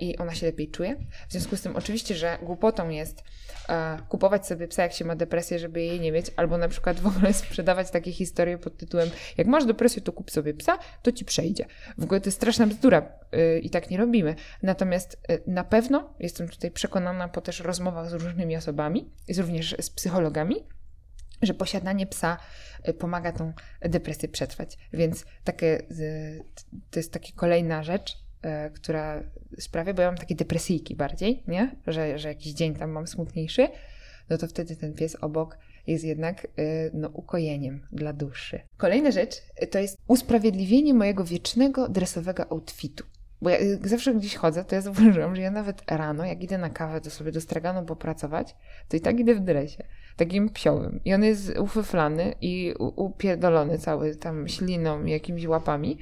i 0.00 0.18
ona 0.18 0.34
się 0.34 0.46
lepiej 0.46 0.70
czuje. 0.70 0.96
W 1.28 1.32
związku 1.32 1.56
z 1.56 1.62
tym 1.62 1.76
oczywiście, 1.76 2.14
że 2.14 2.38
głupotą 2.42 2.88
jest 2.88 3.22
e, 3.68 3.98
kupować 4.08 4.46
sobie 4.46 4.68
psa, 4.68 4.82
jak 4.82 4.92
się 4.92 5.04
ma 5.04 5.16
depresję, 5.16 5.58
żeby 5.58 5.82
jej 5.82 6.00
nie 6.00 6.12
mieć, 6.12 6.26
albo 6.36 6.58
na 6.58 6.68
przykład 6.68 7.00
w 7.00 7.06
ogóle 7.06 7.32
sprzedawać 7.44 7.90
takie 7.90 8.12
historie 8.12 8.58
pod 8.58 8.76
tytułem 8.76 9.10
jak 9.36 9.46
masz 9.46 9.64
depresję, 9.64 10.02
to 10.02 10.12
kup 10.12 10.30
sobie 10.30 10.54
psa, 10.54 10.78
to 11.02 11.12
ci 11.12 11.24
przejdzie. 11.24 11.66
W 11.98 12.04
ogóle 12.04 12.20
to 12.20 12.28
jest 12.28 12.36
straszna 12.36 12.66
bzdura 12.66 13.02
e, 13.32 13.58
i 13.58 13.70
tak 13.70 13.90
nie 13.90 13.96
robimy. 13.98 14.34
Natomiast 14.62 15.20
na 15.46 15.64
pewno 15.64 16.14
jestem 16.20 16.48
tutaj 16.48 16.70
przekonana 16.70 17.28
po 17.28 17.40
też 17.40 17.60
rozmowach 17.60 18.10
z 18.10 18.12
różnymi 18.12 18.56
osobami, 18.56 19.10
również 19.38 19.76
z 19.80 19.90
psychologami, 19.90 20.56
że 21.42 21.54
posiadanie 21.54 22.06
psa 22.06 22.36
pomaga 22.98 23.32
tą 23.32 23.52
depresję 23.80 24.28
przetrwać. 24.28 24.78
Więc 24.92 25.24
takie, 25.44 25.82
to 26.90 26.98
jest 26.98 27.12
taka 27.12 27.28
kolejna 27.36 27.82
rzecz, 27.82 28.27
która 28.74 29.22
sprawia, 29.58 29.94
bo 29.94 30.02
ja 30.02 30.08
mam 30.08 30.18
takie 30.18 30.34
depresyjki 30.34 30.96
bardziej, 30.96 31.42
nie? 31.48 31.76
Że, 31.86 32.18
że 32.18 32.28
jakiś 32.28 32.52
dzień 32.52 32.74
tam 32.74 32.90
mam 32.90 33.06
smutniejszy, 33.06 33.68
no 34.30 34.38
to 34.38 34.46
wtedy 34.46 34.76
ten 34.76 34.94
pies 34.94 35.16
obok 35.20 35.58
jest 35.86 36.04
jednak 36.04 36.44
y, 36.44 36.90
no, 36.94 37.08
ukojeniem 37.08 37.86
dla 37.92 38.12
duszy. 38.12 38.60
Kolejna 38.76 39.10
rzecz 39.10 39.42
to 39.70 39.78
jest 39.78 39.98
usprawiedliwienie 40.08 40.94
mojego 40.94 41.24
wiecznego 41.24 41.88
dresowego 41.88 42.52
outfitu. 42.52 43.04
Bo 43.42 43.50
ja 43.50 43.58
zawsze 43.84 44.14
gdzieś 44.14 44.34
chodzę, 44.34 44.64
to 44.64 44.74
ja 44.74 44.80
zauważyłam, 44.80 45.36
że 45.36 45.42
ja 45.42 45.50
nawet 45.50 45.90
rano, 45.90 46.24
jak 46.24 46.42
idę 46.42 46.58
na 46.58 46.70
kawę, 46.70 47.00
to 47.00 47.10
sobie 47.10 47.32
do 47.32 47.40
straganu 47.40 47.86
popracować, 47.86 48.56
to 48.88 48.96
i 48.96 49.00
tak 49.00 49.20
idę 49.20 49.34
w 49.34 49.40
dresie 49.40 49.84
takim 50.18 50.50
psiowym. 50.50 51.00
I 51.04 51.14
on 51.14 51.24
jest 51.24 51.58
ufyflany 51.58 52.34
i 52.40 52.74
upierdolony 52.78 53.78
cały 53.78 54.16
tam 54.16 54.48
śliną 54.48 55.04
jakimiś 55.04 55.46
łapami. 55.46 55.98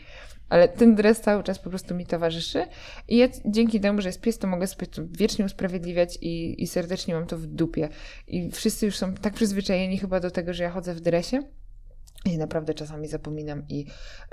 Ale 0.48 0.68
ten 0.68 0.94
dres 0.94 1.20
cały 1.20 1.42
czas 1.42 1.58
po 1.58 1.70
prostu 1.70 1.94
mi 1.94 2.06
towarzyszy 2.06 2.66
i 3.08 3.16
ja 3.16 3.28
dzięki 3.44 3.80
temu, 3.80 4.02
że 4.02 4.08
jest 4.08 4.20
pies, 4.20 4.38
to 4.38 4.46
mogę 4.46 4.66
sobie 4.66 4.86
to 4.86 5.02
wiecznie 5.10 5.44
usprawiedliwiać 5.44 6.18
i, 6.20 6.62
i 6.62 6.66
serdecznie 6.66 7.14
mam 7.14 7.26
to 7.26 7.38
w 7.38 7.46
dupie. 7.46 7.88
I 8.26 8.50
wszyscy 8.50 8.86
już 8.86 8.96
są 8.96 9.14
tak 9.14 9.34
przyzwyczajeni 9.34 9.98
chyba 9.98 10.20
do 10.20 10.30
tego, 10.30 10.54
że 10.54 10.62
ja 10.62 10.70
chodzę 10.70 10.94
w 10.94 11.00
dresie, 11.00 11.42
i 12.26 12.38
naprawdę 12.38 12.74
czasami 12.74 13.08
zapominam 13.08 13.62
i 13.68 13.86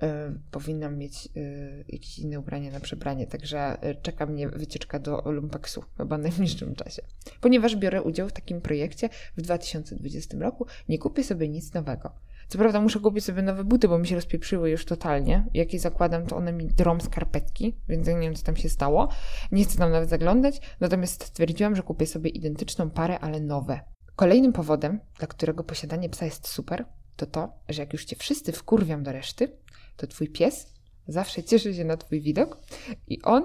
y, 0.03 0.07
powinnam 0.51 0.97
mieć 0.97 1.29
y, 1.37 1.85
jakieś 1.89 2.19
inne 2.19 2.39
ubranie 2.39 2.71
na 2.71 2.79
przebranie, 2.79 3.27
także 3.27 3.89
y, 3.89 3.95
czeka 4.01 4.25
mnie 4.25 4.49
wycieczka 4.49 4.99
do 4.99 5.23
Olympeksu 5.23 5.83
chyba 5.97 6.17
w 6.17 6.21
najbliższym 6.21 6.75
czasie. 6.75 7.01
Ponieważ 7.41 7.75
biorę 7.75 8.01
udział 8.01 8.29
w 8.29 8.33
takim 8.33 8.61
projekcie 8.61 9.09
w 9.37 9.41
2020 9.41 10.37
roku, 10.37 10.65
nie 10.89 10.99
kupię 10.99 11.23
sobie 11.23 11.49
nic 11.49 11.73
nowego. 11.73 12.11
Co 12.47 12.57
prawda 12.57 12.81
muszę 12.81 12.99
kupić 12.99 13.25
sobie 13.25 13.41
nowe 13.41 13.63
buty, 13.63 13.87
bo 13.87 13.99
mi 13.99 14.07
się 14.07 14.15
rozpieprzyły 14.15 14.69
już 14.69 14.85
totalnie. 14.85 15.45
Jak 15.53 15.73
je 15.73 15.79
zakładam, 15.79 16.25
to 16.25 16.35
one 16.35 16.53
mi 16.53 16.67
drą 16.67 16.99
skarpetki, 16.99 17.77
więc 17.89 18.07
nie 18.07 18.19
wiem, 18.19 18.35
co 18.35 18.43
tam 18.43 18.55
się 18.55 18.69
stało. 18.69 19.09
Nie 19.51 19.63
chcę 19.63 19.77
tam 19.77 19.91
nawet 19.91 20.09
zaglądać, 20.09 20.61
natomiast 20.79 21.23
stwierdziłam, 21.23 21.75
że 21.75 21.83
kupię 21.83 22.07
sobie 22.07 22.29
identyczną 22.29 22.89
parę, 22.89 23.19
ale 23.19 23.39
nowe. 23.39 23.79
Kolejnym 24.15 24.53
powodem, 24.53 24.99
dla 25.19 25.27
którego 25.27 25.63
posiadanie 25.63 26.09
psa 26.09 26.25
jest 26.25 26.47
super, 26.47 26.85
to 27.15 27.25
to, 27.25 27.53
że 27.69 27.81
jak 27.81 27.93
już 27.93 28.05
cię 28.05 28.15
wszyscy 28.15 28.51
wkurwiam 28.51 29.03
do 29.03 29.11
reszty, 29.11 29.57
to 29.97 30.07
twój 30.07 30.29
pies 30.29 30.73
zawsze 31.07 31.43
cieszy 31.43 31.73
się 31.73 31.85
na 31.85 31.97
twój 31.97 32.21
widok 32.21 32.59
i 33.07 33.21
on 33.21 33.43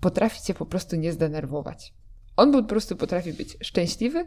potrafi 0.00 0.42
cię 0.42 0.54
po 0.54 0.66
prostu 0.66 0.96
nie 0.96 1.12
zdenerwować. 1.12 1.94
On 2.36 2.52
po 2.52 2.62
prostu 2.62 2.96
potrafi 2.96 3.32
być 3.32 3.56
szczęśliwy, 3.62 4.26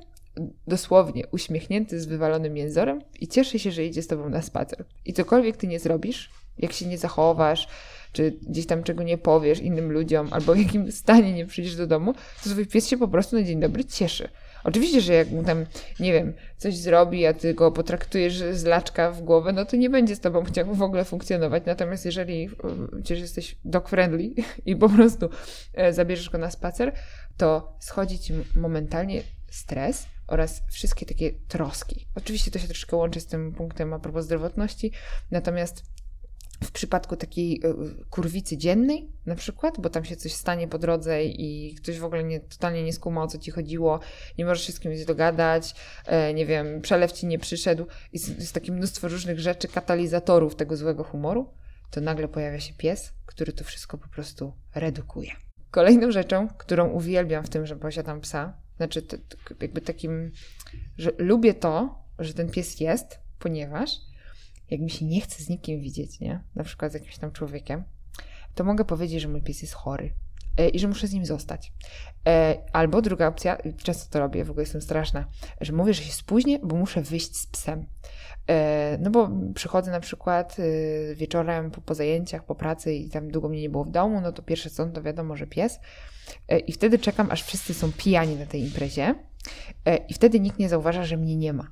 dosłownie 0.68 1.28
uśmiechnięty 1.28 2.00
z 2.00 2.06
wywalonym 2.06 2.58
jęzorem 2.58 3.02
i 3.20 3.28
cieszy 3.28 3.60
się, 3.60 3.72
że 3.72 3.86
idzie 3.86 4.02
z 4.02 4.08
tobą 4.08 4.30
na 4.30 4.42
spacer. 4.42 4.86
I 5.06 5.14
cokolwiek 5.14 5.58
ty 5.58 5.68
nie 5.68 5.80
zrobisz, 5.80 6.30
jak 6.58 6.74
się 6.74 6.86
nie 6.86 6.98
zachowasz, 6.98 7.68
czy 8.12 8.38
gdzieś 8.50 8.66
tam 8.66 8.84
czego 8.84 9.04
nie 9.04 9.18
powiesz 9.18 9.60
innym 9.60 9.92
ludziom, 9.92 10.28
albo 10.32 10.54
w 10.54 10.58
jakim 10.58 10.92
stanie 10.92 11.34
nie 11.34 11.46
przyjdziesz 11.46 11.76
do 11.76 11.88
domu, 11.88 12.14
to 12.44 12.50
twój 12.50 12.68
pies 12.68 12.88
się 12.88 12.98
po 12.98 13.08
prostu 13.08 13.36
na 13.36 13.44
dzień 13.44 13.60
dobry 13.60 13.86
cieszy. 13.86 14.30
Oczywiście, 14.64 15.02
że 15.02 15.14
jak 15.14 15.30
mu 15.30 15.44
tam, 15.44 15.66
nie 16.00 16.14
wiem, 16.14 16.34
coś 16.58 16.78
zrobi, 16.78 17.26
a 17.26 17.34
ty 17.34 17.54
go 17.54 17.72
potraktujesz 17.72 18.34
z 18.34 18.64
laczka 18.64 19.12
w 19.12 19.22
głowę, 19.22 19.54
no 19.54 19.66
to 19.66 19.78
nie 19.78 19.90
będzie 19.90 20.16
z 20.16 20.20
tobą 20.20 20.44
chciał 20.44 20.76
w 20.76 20.82
ogóle 20.82 21.06
funkcjonować. 21.06 21.64
Natomiast 21.66 22.06
jeżeli 22.06 22.50
przecież 22.92 23.20
jesteś 23.20 23.56
dog 23.66 23.90
friendly 23.90 24.30
i 24.66 24.76
po 24.76 24.90
prostu 24.90 25.30
e, 25.74 25.94
zabierzesz 25.94 26.30
go 26.30 26.38
na 26.38 26.52
spacer, 26.52 26.94
to 27.38 27.78
schodzi 27.80 28.20
ci 28.20 28.34
momentalnie 28.56 29.22
stres 29.52 30.06
oraz 30.28 30.62
wszystkie 30.72 31.06
takie 31.06 31.32
troski. 31.48 32.08
Oczywiście 32.16 32.52
to 32.52 32.60
się 32.60 32.68
troszkę 32.68 32.96
łączy 32.96 33.20
z 33.20 33.28
tym 33.28 33.54
punktem 33.54 33.94
a 33.94 34.00
propos 34.00 34.26
zdrowotności, 34.26 34.92
natomiast 35.32 35.84
w 36.64 36.72
przypadku 36.72 37.16
takiej 37.16 37.62
e, 37.64 37.74
kurwicy 38.10 38.58
dziennej 38.58 39.10
na 39.26 39.36
przykład, 39.36 39.80
bo 39.80 39.90
tam 39.90 40.06
się 40.06 40.16
coś 40.16 40.34
stanie 40.34 40.68
po 40.68 40.78
drodze 40.80 41.24
i 41.24 41.76
ktoś 41.76 42.00
w 42.00 42.04
ogóle 42.04 42.24
nie, 42.24 42.40
totalnie 42.40 42.84
nie 42.84 42.94
skuma 42.94 43.24
o 43.24 43.28
co 43.28 43.38
ci 43.38 43.52
chodziło, 43.52 44.00
nie 44.38 44.46
możesz 44.46 44.68
się 44.68 44.74
z 44.74 44.80
kimś 44.80 45.06
dogadać, 45.06 45.76
e, 46.06 46.34
nie 46.34 46.46
wiem, 46.46 46.82
przelew 46.82 47.12
ci 47.12 47.28
nie 47.28 47.40
przyszedł, 47.40 47.86
jest, 48.14 48.40
jest 48.40 48.54
takie 48.54 48.72
mnóstwo 48.72 49.08
różnych 49.08 49.40
rzeczy, 49.40 49.68
katalizatorów 49.68 50.56
tego 50.56 50.78
złego 50.78 51.04
humoru, 51.04 51.54
to 51.92 52.02
nagle 52.02 52.28
pojawia 52.28 52.60
się 52.60 52.74
pies, 52.74 53.14
który 53.26 53.54
to 53.54 53.64
wszystko 53.64 53.98
po 53.98 54.08
prostu 54.08 54.54
redukuje. 54.76 55.32
Kolejną 55.72 56.12
rzeczą, 56.12 56.48
którą 56.58 56.90
uwielbiam 56.90 57.44
w 57.44 57.50
tym, 57.50 57.66
że 57.66 57.76
posiadam 57.76 58.22
psa, 58.22 58.54
znaczy 58.82 59.02
to, 59.02 59.18
to 59.18 59.56
jakby 59.62 59.82
takim, 59.82 60.32
że 60.98 61.12
lubię 61.18 61.54
to, 61.54 62.04
że 62.20 62.34
ten 62.34 62.50
pies 62.50 62.80
jest, 62.80 63.20
ponieważ 63.40 63.90
jak 64.70 64.82
mi 64.82 64.90
się 64.90 65.06
nie 65.06 65.22
chce 65.22 65.44
z 65.44 65.50
nikim 65.50 65.82
widzieć, 65.82 66.20
nie? 66.20 66.44
Na 66.56 66.64
przykład 66.64 66.92
z 66.92 66.94
jakimś 66.94 67.18
tam 67.18 67.32
człowiekiem, 67.32 67.84
to 68.56 68.64
mogę 68.64 68.86
powiedzieć, 68.86 69.22
że 69.22 69.28
mój 69.28 69.42
pies 69.42 69.62
jest 69.62 69.74
chory 69.74 70.14
i 70.74 70.80
że 70.80 70.88
muszę 70.88 71.08
z 71.08 71.14
nim 71.14 71.26
zostać. 71.26 71.74
E, 72.28 72.58
albo 72.74 73.02
druga 73.02 73.28
opcja, 73.28 73.58
często 73.84 74.14
to 74.14 74.20
robię, 74.20 74.46
w 74.46 74.50
ogóle 74.50 74.64
jestem 74.64 74.82
straszna, 74.82 75.26
że 75.62 75.74
mówię, 75.74 75.94
że 75.94 76.04
się 76.04 76.14
spóźnię, 76.14 76.60
bo 76.64 76.76
muszę 76.76 77.02
wyjść 77.02 77.38
z 77.38 77.48
psem. 77.48 77.86
E, 78.50 78.98
no 79.02 79.10
bo 79.10 79.30
przychodzę 79.56 79.92
na 79.92 80.00
przykład 80.00 80.58
wieczorem 81.16 81.72
po, 81.72 81.82
po 81.82 81.96
zajęciach, 81.96 82.46
po 82.46 82.56
pracy 82.56 82.94
i 82.94 83.10
tam 83.10 83.32
długo 83.32 83.50
mnie 83.50 83.62
nie 83.62 83.70
było 83.70 83.84
w 83.84 83.92
domu, 83.92 84.22
no 84.22 84.32
to 84.32 84.42
pierwsze 84.42 84.70
co, 84.70 84.86
to 84.86 85.02
wiadomo, 85.02 85.36
że 85.36 85.48
pies. 85.48 85.80
I 86.68 86.72
wtedy 86.72 87.00
czekam, 87.00 87.32
aż 87.32 87.44
wszyscy 87.44 87.74
są 87.74 87.92
pijani 87.92 88.36
na 88.36 88.46
tej 88.46 88.62
imprezie 88.62 89.16
i 90.08 90.14
wtedy 90.14 90.40
nikt 90.40 90.60
nie 90.60 90.70
zauważa, 90.70 91.04
że 91.04 91.18
mnie 91.18 91.36
nie 91.36 91.54
ma. 91.54 91.68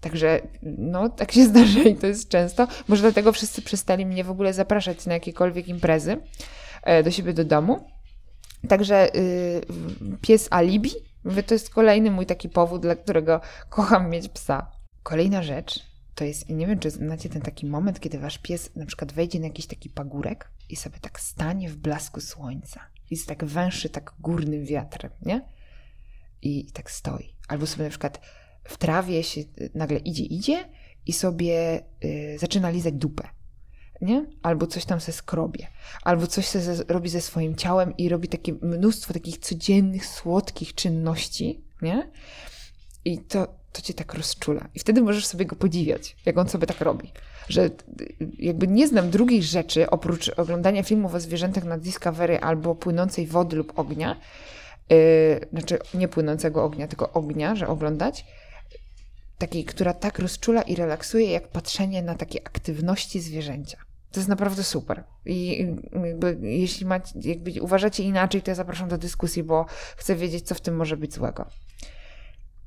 Także 0.00 0.40
no, 0.62 1.08
tak 1.08 1.32
się 1.32 1.44
zdarza 1.50 1.80
i 1.80 1.96
to 1.96 2.06
jest 2.06 2.28
często. 2.28 2.68
Może 2.88 3.02
dlatego 3.02 3.32
wszyscy 3.32 3.62
przestali 3.62 4.06
mnie 4.06 4.24
w 4.24 4.30
ogóle 4.30 4.52
zapraszać 4.52 5.06
na 5.06 5.14
jakiekolwiek 5.14 5.68
imprezy 5.68 6.12
e, 6.12 6.18
do 7.04 7.10
siebie 7.10 7.32
do 7.32 7.44
domu. 7.44 7.86
Także 8.68 9.16
y, 9.16 9.60
pies 10.20 10.48
alibi, 10.50 10.90
mówię, 11.24 11.42
to 11.42 11.54
jest 11.54 11.70
kolejny 11.70 12.10
mój 12.10 12.26
taki 12.26 12.48
powód, 12.48 12.82
dla 12.82 12.96
którego 12.96 13.40
kocham 13.68 14.10
mieć 14.10 14.28
psa. 14.28 14.70
Kolejna 15.02 15.42
rzecz 15.42 15.88
to 16.14 16.24
jest, 16.24 16.48
nie 16.48 16.66
wiem, 16.66 16.78
czy 16.78 16.90
znacie 16.90 17.28
ten 17.28 17.42
taki 17.42 17.66
moment, 17.66 18.00
kiedy 18.00 18.18
wasz 18.18 18.38
pies 18.38 18.76
na 18.76 18.86
przykład 18.86 19.12
wejdzie 19.12 19.40
na 19.40 19.46
jakiś 19.46 19.66
taki 19.66 19.90
pagórek 19.90 20.50
i 20.68 20.76
sobie 20.76 20.98
tak 21.00 21.20
stanie 21.20 21.68
w 21.68 21.76
blasku 21.76 22.20
słońca. 22.20 22.80
Jest 23.10 23.26
tak 23.26 23.44
węższy, 23.44 23.88
tak 23.88 24.14
górnym 24.20 24.64
wiatrem, 24.64 25.12
nie? 25.22 25.48
I, 26.42 26.68
i 26.68 26.72
tak 26.72 26.90
stoi. 26.90 27.34
Albo 27.48 27.66
sobie 27.66 27.84
na 27.84 27.90
przykład 27.90 28.20
w 28.64 28.76
trawie 28.76 29.22
się 29.22 29.40
nagle 29.74 29.98
idzie, 29.98 30.24
idzie 30.24 30.64
i 31.06 31.12
sobie 31.12 31.82
y, 32.04 32.36
zaczyna 32.38 32.70
lizać 32.70 32.94
dupę. 32.94 33.28
Nie? 34.00 34.26
Albo 34.42 34.66
coś 34.66 34.84
tam 34.84 35.00
se 35.00 35.12
skrobie, 35.12 35.66
albo 36.02 36.26
coś 36.26 36.46
se 36.46 36.84
robi 36.88 37.08
ze 37.08 37.20
swoim 37.20 37.56
ciałem 37.56 37.96
i 37.96 38.08
robi 38.08 38.28
takie 38.28 38.52
mnóstwo 38.62 39.14
takich 39.14 39.38
codziennych, 39.38 40.06
słodkich 40.06 40.74
czynności, 40.74 41.60
nie? 41.82 42.10
I 43.04 43.18
to, 43.18 43.48
to 43.72 43.82
cię 43.82 43.94
tak 43.94 44.14
rozczula. 44.14 44.68
I 44.74 44.78
wtedy 44.78 45.02
możesz 45.02 45.26
sobie 45.26 45.46
go 45.46 45.56
podziwiać, 45.56 46.16
jak 46.26 46.38
on 46.38 46.48
sobie 46.48 46.66
tak 46.66 46.80
robi. 46.80 47.12
Że 47.48 47.70
jakby 48.38 48.68
nie 48.68 48.88
znam 48.88 49.10
drugiej 49.10 49.42
rzeczy, 49.42 49.90
oprócz 49.90 50.28
oglądania 50.28 50.82
filmów 50.82 51.14
o 51.14 51.20
zwierzętach 51.20 51.64
na 51.64 51.78
Discovery 51.78 52.38
albo 52.40 52.74
płynącej 52.74 53.26
wody 53.26 53.56
lub 53.56 53.78
ognia, 53.78 54.16
yy, 54.90 54.96
znaczy 55.52 55.78
nie 55.94 56.08
płynącego 56.08 56.64
ognia, 56.64 56.88
tylko 56.88 57.12
ognia, 57.12 57.54
że 57.56 57.68
oglądać, 57.68 58.24
takiej, 59.38 59.64
która 59.64 59.94
tak 59.94 60.18
rozczula 60.18 60.62
i 60.62 60.74
relaksuje, 60.74 61.30
jak 61.30 61.48
patrzenie 61.48 62.02
na 62.02 62.14
takie 62.14 62.46
aktywności 62.46 63.20
zwierzęcia. 63.20 63.87
To 64.12 64.20
jest 64.20 64.28
naprawdę 64.28 64.62
super. 64.62 65.04
I 65.26 65.66
jakby, 66.04 66.38
jeśli 66.42 66.86
macie, 66.86 67.20
jakby 67.20 67.62
uważacie 67.62 68.02
inaczej, 68.02 68.42
to 68.42 68.50
ja 68.50 68.54
zapraszam 68.54 68.88
do 68.88 68.98
dyskusji, 68.98 69.42
bo 69.42 69.66
chcę 69.96 70.16
wiedzieć, 70.16 70.46
co 70.46 70.54
w 70.54 70.60
tym 70.60 70.76
może 70.76 70.96
być 70.96 71.14
złego. 71.14 71.46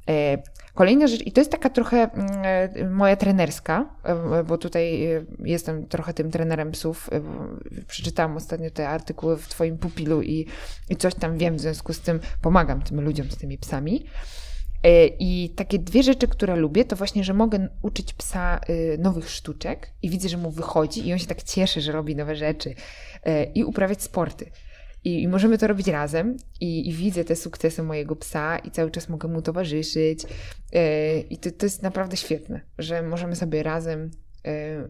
E, 0.10 0.38
kolejna 0.74 1.07
rzecz, 1.07 1.27
i 1.27 1.31
to 1.31 1.41
jest 1.41 1.51
taka 1.51 1.69
trochę 1.69 1.98
mm, 1.98 2.29
e, 2.43 2.89
moja 2.89 3.15
trenerska, 3.15 3.95
e, 4.03 4.43
bo 4.43 4.57
tutaj 4.57 5.07
jestem 5.39 5.88
trochę 5.88 6.13
tym 6.13 6.31
trenerem 6.31 6.71
psów. 6.71 7.10
Przeczytałam 7.88 8.38
ostatnio 8.38 8.71
te 8.71 8.89
artykuły 8.89 9.38
w 9.38 9.48
Twoim 9.48 9.77
pupilu 9.77 10.21
i, 10.21 10.48
i 10.89 10.95
coś 10.95 11.15
tam 11.15 11.38
wiem, 11.38 11.55
w 11.57 11.62
związku 11.62 11.93
z 11.93 12.00
tym 12.00 12.19
pomagam 12.41 12.81
tym 12.81 13.01
ludziom 13.01 13.31
z 13.31 13.38
tymi 13.38 13.57
psami. 13.57 14.05
E, 14.84 15.08
I 15.08 15.50
takie 15.50 15.80
dwie 15.80 16.04
rzeczy, 16.04 16.28
które 16.28 16.56
lubię, 16.56 16.86
to 16.86 16.96
właśnie, 16.96 17.24
że 17.24 17.34
mogę 17.34 17.68
uczyć 17.82 18.14
psa 18.14 18.62
y, 18.70 18.98
nowych 19.00 19.30
sztuczek 19.30 19.94
i 20.02 20.10
widzę, 20.10 20.30
że 20.30 20.38
mu 20.38 20.52
wychodzi 20.52 21.08
i 21.08 21.14
on 21.14 21.20
się 21.20 21.28
tak 21.28 21.44
cieszy, 21.44 21.82
że 21.82 21.92
robi 21.92 22.16
nowe 22.16 22.36
rzeczy 22.36 22.76
e, 23.24 23.44
i 23.44 23.64
uprawiać 23.64 24.04
sporty. 24.04 24.52
I, 25.04 25.22
I, 25.22 25.28
możemy 25.28 25.58
to 25.58 25.68
robić 25.68 25.88
razem 25.88 26.38
I, 26.60 26.90
i, 26.90 26.94
widzę 26.94 27.24
te 27.24 27.36
sukcesy 27.36 27.84
mojego 27.84 28.16
psa 28.16 28.58
i 28.58 28.72
cały 28.72 28.92
czas 28.92 29.10
mogę 29.10 29.28
mu 29.28 29.42
towarzyszyć. 29.42 30.24
Yy, 30.24 30.80
I 31.30 31.38
to, 31.38 31.52
to 31.52 31.66
jest 31.66 31.84
naprawdę 31.84 32.18
świetne, 32.18 32.62
że 32.78 33.02
możemy 33.02 33.36
sobie 33.36 33.64
razem 33.64 34.12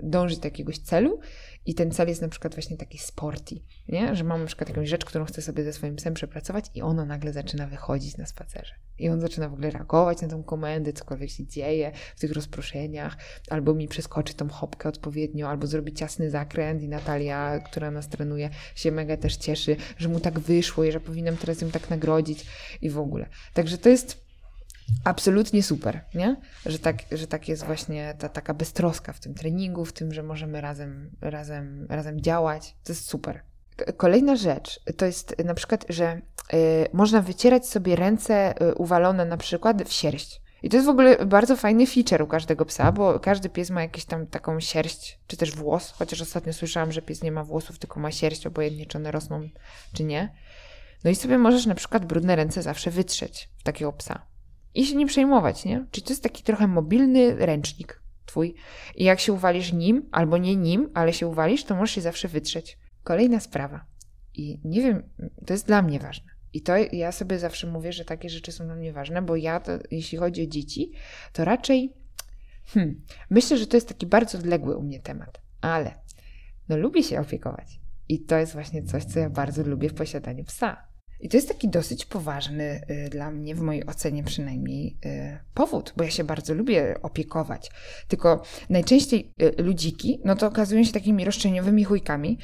dążyć 0.04 0.40
do 0.40 0.48
jakiegoś 0.48 0.78
celu 0.78 1.20
i 1.66 1.76
ten 1.76 1.92
cel 1.92 2.08
jest 2.08 2.22
na 2.22 2.28
przykład 2.28 2.56
właśnie 2.56 2.78
taki 2.78 2.98
sporty, 2.98 3.56
nie? 3.90 4.16
że 4.16 4.24
mam 4.24 4.42
na 4.42 4.48
przykład 4.48 4.70
jakąś 4.70 4.90
rzecz, 4.90 5.06
którą 5.06 5.26
chcę 5.26 5.42
sobie 5.42 5.64
ze 5.64 5.74
swoim 5.74 5.96
psem 5.96 6.14
przepracować 6.14 6.66
i 6.76 6.82
ono 6.82 7.06
nagle 7.06 7.34
zaczyna 7.34 7.68
wychodzić 7.68 8.18
na 8.18 8.26
spacerze. 8.26 8.74
I 9.00 9.10
on 9.10 9.22
zaczyna 9.22 9.50
w 9.50 9.54
ogóle 9.54 9.70
reagować 9.70 10.22
na 10.22 10.28
tą 10.28 10.44
komendę, 10.44 10.94
cokolwiek 10.94 11.30
się 11.30 11.48
dzieje 11.48 11.92
w 12.16 12.20
tych 12.20 12.32
rozproszeniach, 12.32 13.18
albo 13.50 13.74
mi 13.74 13.88
przeskoczy 13.88 14.34
tą 14.34 14.50
hopkę 14.50 14.90
odpowiednio, 14.90 15.50
albo 15.50 15.68
zrobi 15.68 15.94
ciasny 15.94 16.30
zakręt 16.30 16.84
i 16.84 16.90
Natalia, 16.90 17.60
która 17.60 17.92
nas 17.92 18.10
trenuje, 18.10 18.50
się 18.76 18.92
mega 18.92 19.18
też 19.18 19.36
cieszy, 19.36 19.76
że 19.98 20.10
mu 20.10 20.20
tak 20.20 20.40
wyszło 20.40 20.84
i 20.84 20.92
że 20.92 21.00
powinnam 21.00 21.38
teraz 21.38 21.62
ją 21.62 21.72
tak 21.72 21.90
nagrodzić 21.90 22.46
i 22.82 22.90
w 22.90 23.00
ogóle. 23.00 23.30
Także 23.54 23.78
to 23.78 23.90
jest 23.90 24.31
absolutnie 25.04 25.64
super, 25.64 26.02
nie? 26.16 26.36
Że 26.66 26.80
tak, 26.80 26.98
że 27.12 27.28
tak 27.28 27.48
jest 27.48 27.66
właśnie 27.66 28.16
ta 28.20 28.30
taka 28.30 28.54
beztroska 28.54 29.14
w 29.14 29.20
tym 29.20 29.34
treningu, 29.34 29.86
w 29.86 29.94
tym, 29.94 30.14
że 30.14 30.24
możemy 30.24 30.62
razem, 30.62 31.12
razem, 31.22 31.88
razem 31.90 32.22
działać. 32.22 32.76
To 32.84 32.94
jest 32.94 33.06
super. 33.06 33.42
Kolejna 33.98 34.36
rzecz 34.36 34.80
to 34.98 35.06
jest 35.06 35.36
na 35.46 35.54
przykład, 35.54 35.86
że 35.90 36.22
y, 36.54 36.88
można 36.94 37.22
wycierać 37.22 37.68
sobie 37.68 37.96
ręce 37.96 38.62
y, 38.70 38.76
uwalone 38.76 39.26
na 39.26 39.38
przykład 39.38 39.84
w 39.84 39.94
sierść. 39.94 40.42
I 40.64 40.70
to 40.70 40.78
jest 40.78 40.88
w 40.88 40.90
ogóle 40.90 41.26
bardzo 41.26 41.56
fajny 41.56 41.88
feature 41.88 42.22
u 42.22 42.28
każdego 42.28 42.66
psa, 42.66 42.92
bo 42.92 43.20
każdy 43.20 43.50
pies 43.50 43.70
ma 43.70 43.82
jakąś 43.82 44.06
tam 44.06 44.28
taką 44.28 44.60
sierść, 44.60 45.20
czy 45.28 45.38
też 45.38 45.56
włos, 45.56 45.92
chociaż 45.92 46.22
ostatnio 46.22 46.54
słyszałam, 46.54 46.92
że 46.92 47.02
pies 47.02 47.24
nie 47.24 47.32
ma 47.32 47.44
włosów, 47.44 47.80
tylko 47.80 48.00
ma 48.00 48.12
sierść, 48.12 48.48
obojętnie 48.48 48.86
czy 48.86 48.98
one 48.98 49.12
rosną, 49.12 49.50
czy 49.94 50.04
nie. 50.04 50.34
No 51.04 51.12
i 51.12 51.16
sobie 51.16 51.38
możesz 51.38 51.66
na 51.66 51.76
przykład 51.76 52.06
brudne 52.06 52.36
ręce 52.36 52.62
zawsze 52.62 52.92
wytrzeć 52.92 53.50
w 53.58 53.64
takiego 53.64 53.94
psa 53.94 54.31
i 54.76 54.86
się 54.86 54.96
nie 54.96 55.06
przejmować, 55.06 55.66
nie? 55.66 55.86
Czyli 55.92 56.06
to 56.06 56.14
jest 56.14 56.24
taki 56.24 56.44
trochę 56.44 56.68
mobilny 56.68 57.36
ręcznik 57.36 58.02
twój. 58.26 58.56
I 58.96 59.04
jak 59.04 59.20
się 59.20 59.34
uwalisz 59.34 59.74
nim, 59.74 60.10
albo 60.12 60.38
nie 60.38 60.56
nim, 60.56 60.90
ale 60.94 61.14
się 61.14 61.28
uwalisz, 61.28 61.64
to 61.64 61.76
możesz 61.76 61.96
się 61.96 62.02
zawsze 62.02 62.28
wytrzeć. 62.28 62.78
Kolejna 63.04 63.40
sprawa. 63.40 63.86
I 64.34 64.60
nie 64.64 64.82
wiem, 64.82 65.10
to 65.46 65.54
jest 65.54 65.68
dla 65.68 65.82
mnie 65.82 66.00
ważne. 66.00 66.32
I 66.54 66.62
to 66.62 66.74
ja 66.92 67.12
sobie 67.12 67.40
zawsze 67.40 67.68
mówię, 67.68 67.94
że 67.94 68.06
takie 68.06 68.30
rzeczy 68.30 68.52
są 68.52 68.66
dla 68.66 68.76
mnie 68.76 68.94
ważne, 68.94 69.22
bo 69.22 69.36
ja, 69.36 69.60
to, 69.60 69.72
jeśli 69.92 70.18
chodzi 70.18 70.44
o 70.44 70.48
dzieci, 70.48 70.92
to 71.34 71.46
raczej 71.46 71.94
hmm, 72.66 73.02
myślę, 73.30 73.58
że 73.58 73.68
to 73.68 73.78
jest 73.78 73.88
taki 73.88 74.06
bardzo 74.06 74.38
odległy 74.38 74.78
u 74.78 74.84
mnie 74.84 75.00
temat, 75.00 75.42
ale 75.62 75.94
no 76.70 76.78
lubię 76.78 77.04
się 77.04 77.20
opiekować. 77.20 77.80
I 78.10 78.20
to 78.20 78.38
jest 78.38 78.54
właśnie 78.54 78.84
coś, 78.84 79.06
co 79.06 79.20
ja 79.20 79.30
bardzo 79.30 79.64
lubię 79.64 79.90
w 79.90 79.94
posiadaniu 79.94 80.44
psa. 80.44 80.91
I 81.22 81.30
to 81.30 81.38
jest 81.38 81.48
taki 81.48 81.70
dosyć 81.70 82.06
poważny 82.06 82.82
y, 83.06 83.10
dla 83.10 83.32
mnie, 83.32 83.56
w 83.56 83.62
mojej 83.62 83.86
ocenie 83.86 84.24
przynajmniej, 84.24 84.98
y, 85.06 85.38
powód, 85.54 85.94
bo 85.98 86.04
ja 86.04 86.10
się 86.10 86.24
bardzo 86.24 86.54
lubię 86.54 86.96
opiekować. 87.02 87.72
Tylko 88.08 88.44
najczęściej 88.70 89.34
y, 89.42 89.64
ludziki, 89.64 90.22
no 90.26 90.36
to 90.36 90.48
okazują 90.48 90.84
się 90.84 90.92
takimi 90.92 91.26
roszczeniowymi 91.26 91.84
chujkami, 91.84 92.38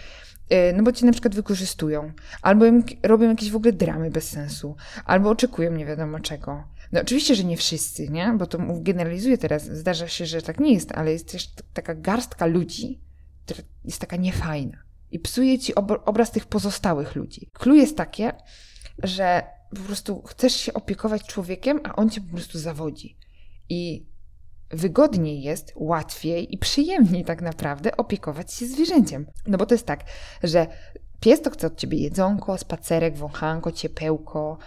no 0.75 0.83
bo 0.83 0.91
cię 0.91 1.05
na 1.05 1.11
przykład 1.11 1.35
wykorzystują, 1.35 2.11
albo 2.41 2.65
robią 3.03 3.29
jakieś 3.29 3.51
w 3.51 3.55
ogóle 3.55 3.73
dramy 3.73 4.11
bez 4.11 4.29
sensu, 4.29 4.75
albo 5.05 5.29
oczekują 5.29 5.71
nie 5.71 5.85
wiadomo 5.85 6.19
czego. 6.19 6.63
No 6.91 7.01
oczywiście, 7.01 7.35
że 7.35 7.43
nie 7.43 7.57
wszyscy, 7.57 8.09
nie? 8.09 8.35
Bo 8.37 8.45
to 8.45 8.57
generalizuję 8.81 9.37
teraz, 9.37 9.65
zdarza 9.65 10.07
się, 10.07 10.25
że 10.25 10.41
tak 10.41 10.59
nie 10.59 10.73
jest, 10.73 10.91
ale 10.91 11.11
jest 11.11 11.31
też 11.31 11.49
taka 11.73 11.95
garstka 11.95 12.45
ludzi, 12.45 13.01
która 13.45 13.61
jest 13.85 14.01
taka 14.01 14.15
niefajna 14.15 14.86
i 15.11 15.19
psuje 15.19 15.59
ci 15.59 15.75
obraz 16.05 16.31
tych 16.31 16.45
pozostałych 16.45 17.15
ludzi. 17.15 17.49
Clue 17.53 17.75
jest 17.75 17.97
takie, 17.97 18.31
że 19.03 19.43
po 19.75 19.81
prostu 19.81 20.21
chcesz 20.21 20.55
się 20.55 20.73
opiekować 20.73 21.23
człowiekiem, 21.23 21.79
a 21.83 21.95
on 21.95 22.09
cię 22.09 22.21
po 22.21 22.33
prostu 22.33 22.59
zawodzi. 22.59 23.17
I 23.69 24.05
wygodniej 24.69 25.41
jest, 25.41 25.73
łatwiej 25.75 26.55
i 26.55 26.57
przyjemniej 26.57 27.25
tak 27.25 27.41
naprawdę 27.41 27.97
opiekować 27.97 28.53
się 28.53 28.67
zwierzęciem. 28.67 29.25
No 29.47 29.57
bo 29.57 29.65
to 29.65 29.73
jest 29.73 29.85
tak, 29.85 30.03
że 30.43 30.67
pies 31.19 31.41
to 31.41 31.49
chce 31.49 31.67
od 31.67 31.77
ciebie 31.77 31.97
jedzonko, 31.97 32.57
spacerek, 32.57 33.17
wąchanko, 33.17 33.71
ciepełko, 33.71 34.57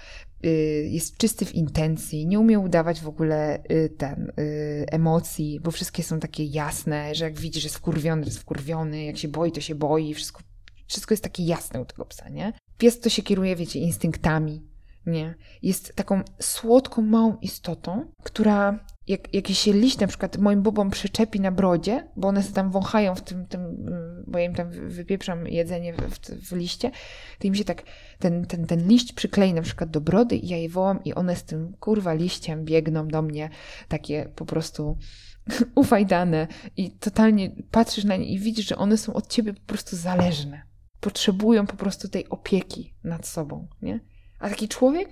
jest 0.91 1.17
czysty 1.17 1.45
w 1.45 1.55
intencji, 1.55 2.27
nie 2.27 2.41
umie 2.41 2.59
udawać 2.59 3.01
w 3.01 3.09
ogóle 3.09 3.63
yy, 3.69 3.89
ten, 3.89 4.33
yy, 4.37 4.87
emocji, 4.91 5.61
bo 5.61 5.71
wszystkie 5.71 6.03
są 6.03 6.21
takie 6.21 6.45
jasne, 6.45 7.15
że 7.15 7.25
jak 7.25 7.39
widzi, 7.39 7.61
że 7.61 7.67
jest 7.67 7.77
wkurwiony, 7.77 8.25
jest 8.25 8.39
wkurwiony, 8.39 9.05
jak 9.05 9.17
się 9.17 9.29
boi, 9.29 9.53
to 9.53 9.61
się 9.61 9.75
boi, 9.75 10.15
wszystko, 10.15 10.41
wszystko 10.87 11.13
jest 11.13 11.25
takie 11.25 11.45
jasne 11.45 11.81
u 11.81 11.85
tego 11.85 12.05
psa, 12.05 12.29
nie? 12.29 12.53
Pies 12.79 13.01
to 13.01 13.09
się 13.09 13.23
kieruje, 13.23 13.57
wiecie, 13.57 13.79
instynktami, 13.79 14.70
nie? 15.07 15.35
Jest 15.63 15.97
taką 15.97 16.23
słodką, 16.39 17.03
małą 17.03 17.37
istotą, 17.37 18.13
która 18.23 18.79
jak 19.09 19.35
jakiś 19.35 19.67
liść 19.67 19.99
na 19.99 20.07
przykład 20.07 20.39
moim 20.39 20.63
bobom 20.63 20.91
przyczepi 20.91 21.41
na 21.41 21.53
brodzie, 21.53 22.09
bo 22.17 22.29
one 22.29 22.43
się 22.43 22.53
tam 22.53 22.71
wąchają 22.71 23.15
w 23.15 23.21
tym, 23.21 23.47
tym 23.47 23.87
bo 24.27 24.39
ja 24.39 24.45
im 24.45 24.55
tam 24.55 24.71
wypieprzam 24.71 25.47
jedzenie 25.47 25.95
w, 25.95 25.97
w, 25.97 26.49
w 26.49 26.53
liście, 26.53 26.91
to 27.39 27.47
im 27.47 27.55
się 27.55 27.65
tak 27.65 27.83
ten, 28.19 28.47
ten, 28.47 28.67
ten 28.67 28.89
liść 28.89 29.13
przyklei 29.13 29.55
na 29.55 29.63
przykład 29.63 29.91
do 29.91 30.01
brody 30.01 30.37
i 30.37 30.49
ja 30.49 30.57
je 30.57 30.69
wołam 30.69 31.05
i 31.05 31.15
one 31.15 31.37
z 31.37 31.45
tym 31.45 31.73
kurwa 31.81 32.15
liściem 32.15 32.65
biegną 32.65 33.09
do 33.09 33.23
mnie, 33.23 33.51
takie 33.89 34.29
po 34.37 34.47
prostu 34.47 34.99
ufajdane 35.75 36.47
i 36.77 36.91
totalnie 36.91 37.51
patrzysz 37.71 38.05
na 38.05 38.17
nie 38.17 38.27
i 38.27 38.39
widzisz, 38.39 38.69
że 38.69 38.77
one 38.77 38.97
są 38.97 39.13
od 39.13 39.27
ciebie 39.27 39.55
po 39.55 39.67
prostu 39.67 39.97
zależne 39.97 40.63
potrzebują 41.01 41.67
po 41.67 41.77
prostu 41.77 42.09
tej 42.09 42.29
opieki 42.29 42.95
nad 43.05 43.27
sobą, 43.27 43.69
nie? 43.83 44.01
A 44.41 44.49
taki 44.49 44.69
człowiek, 44.69 45.09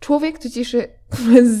człowiek 0.00 0.38
to 0.38 0.50
ci 0.50 0.64
się 0.64 0.88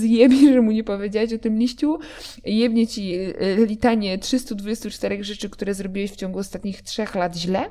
zjebie, 0.00 0.52
że 0.52 0.62
mu 0.62 0.70
nie 0.70 0.84
powiedziałeś 0.84 1.32
o 1.32 1.38
tym 1.38 1.58
liściu, 1.58 1.98
jebnie 2.44 2.86
ci 2.86 3.14
e, 3.14 3.66
litanie 3.66 4.18
324 4.18 5.24
rzeczy, 5.24 5.50
które 5.50 5.74
zrobiłeś 5.74 6.12
w 6.12 6.16
ciągu 6.16 6.38
ostatnich 6.38 6.82
trzech 6.82 7.14
lat 7.14 7.36
źle 7.36 7.70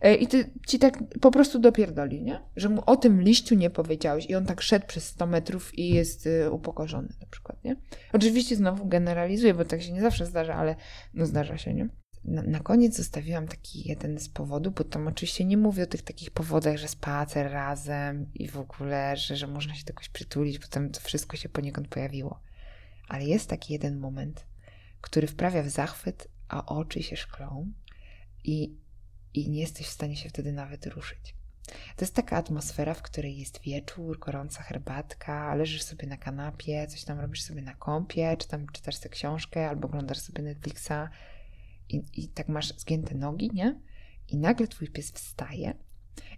e, 0.00 0.14
i 0.14 0.26
ty 0.26 0.50
ci 0.66 0.78
tak 0.78 0.98
po 1.20 1.30
prostu 1.30 1.58
dopierdoli, 1.58 2.22
nie? 2.22 2.40
Że 2.56 2.68
mu 2.68 2.82
o 2.86 2.96
tym 2.96 3.22
liściu 3.22 3.54
nie 3.54 3.70
powiedziałeś 3.70 4.26
i 4.26 4.34
on 4.34 4.46
tak 4.46 4.60
szedł 4.60 4.86
przez 4.86 5.04
100 5.04 5.26
metrów 5.26 5.78
i 5.78 5.88
jest 5.88 6.26
e, 6.26 6.50
upokorzony 6.50 7.08
na 7.20 7.26
przykład, 7.26 7.64
nie? 7.64 7.76
Oczywiście 8.12 8.56
znowu 8.56 8.86
generalizuję, 8.86 9.54
bo 9.54 9.64
tak 9.64 9.82
się 9.82 9.92
nie 9.92 10.00
zawsze 10.00 10.26
zdarza, 10.26 10.54
ale 10.54 10.76
no 11.14 11.26
zdarza 11.26 11.58
się, 11.58 11.74
nie? 11.74 11.88
Na, 12.24 12.42
na, 12.42 12.60
koniec 12.60 12.96
zostawiłam 12.96 13.48
taki 13.48 13.88
jeden 13.88 14.18
z 14.18 14.28
powodów, 14.28 14.74
bo 14.74 14.84
tam 14.84 15.08
oczywiście 15.08 15.44
nie 15.44 15.56
mówię 15.56 15.82
o 15.82 15.86
tych 15.86 16.02
takich 16.02 16.30
powodach, 16.30 16.76
że 16.76 16.88
spacer 16.88 17.52
razem 17.52 18.30
i 18.34 18.48
w 18.48 18.56
ogóle, 18.56 19.16
że, 19.16 19.36
że 19.36 19.46
można 19.46 19.74
się 19.74 19.84
jakoś 19.86 20.08
przytulić, 20.08 20.58
bo 20.58 20.66
tam 20.66 20.90
to 20.90 21.00
wszystko 21.00 21.36
się 21.36 21.48
poniekąd 21.48 21.88
pojawiło. 21.88 22.40
Ale 23.08 23.24
jest 23.24 23.50
taki 23.50 23.72
jeden 23.72 23.98
moment, 23.98 24.46
który 25.00 25.26
wprawia 25.26 25.62
w 25.62 25.68
zachwyt, 25.68 26.28
a 26.48 26.66
oczy 26.66 27.02
się 27.02 27.16
szklą 27.16 27.72
i, 28.44 28.76
i 29.34 29.50
nie 29.50 29.60
jesteś 29.60 29.86
w 29.86 29.90
stanie 29.90 30.16
się 30.16 30.28
wtedy 30.28 30.52
nawet 30.52 30.86
ruszyć. 30.86 31.38
To 31.68 32.04
jest 32.04 32.14
taka 32.14 32.36
atmosfera, 32.36 32.94
w 32.94 33.02
której 33.02 33.38
jest 33.38 33.60
wieczór, 33.60 34.18
gorąca 34.18 34.62
herbatka, 34.62 35.54
leżysz 35.54 35.82
sobie 35.82 36.08
na 36.08 36.16
kanapie, 36.16 36.86
coś 36.86 37.04
tam 37.04 37.20
robisz 37.20 37.42
sobie 37.42 37.62
na 37.62 37.74
kąpie, 37.74 38.36
czy 38.36 38.48
tam 38.48 38.66
czytasz 38.72 38.96
sobie 38.96 39.08
książkę, 39.08 39.68
albo 39.68 39.88
oglądasz 39.88 40.18
sobie 40.18 40.42
Netflixa 40.42 41.08
i, 41.88 42.02
i 42.12 42.28
tak 42.28 42.48
masz 42.48 42.74
zgięte 42.76 43.14
nogi, 43.14 43.50
nie? 43.54 43.80
I 44.28 44.36
nagle 44.36 44.66
twój 44.66 44.88
pies 44.88 45.10
wstaje 45.10 45.74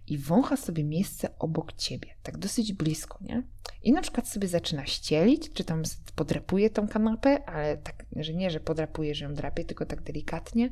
i 0.07 0.17
wącha 0.17 0.57
sobie 0.57 0.83
miejsce 0.83 1.37
obok 1.39 1.73
ciebie, 1.73 2.07
tak 2.23 2.37
dosyć 2.37 2.73
blisko, 2.73 3.17
nie? 3.21 3.43
I 3.83 3.91
na 3.91 4.01
przykład 4.01 4.27
sobie 4.27 4.47
zaczyna 4.47 4.85
ścielić, 4.85 5.53
czy 5.53 5.63
tam 5.63 5.83
podrapuje 6.15 6.69
tą 6.69 6.87
kanapę, 6.87 7.43
ale 7.45 7.77
tak, 7.77 8.05
że 8.15 8.33
nie, 8.33 8.51
że 8.51 8.59
podrapuje, 8.59 9.15
że 9.15 9.25
ją 9.25 9.33
drapie, 9.33 9.65
tylko 9.65 9.85
tak 9.85 10.01
delikatnie, 10.01 10.69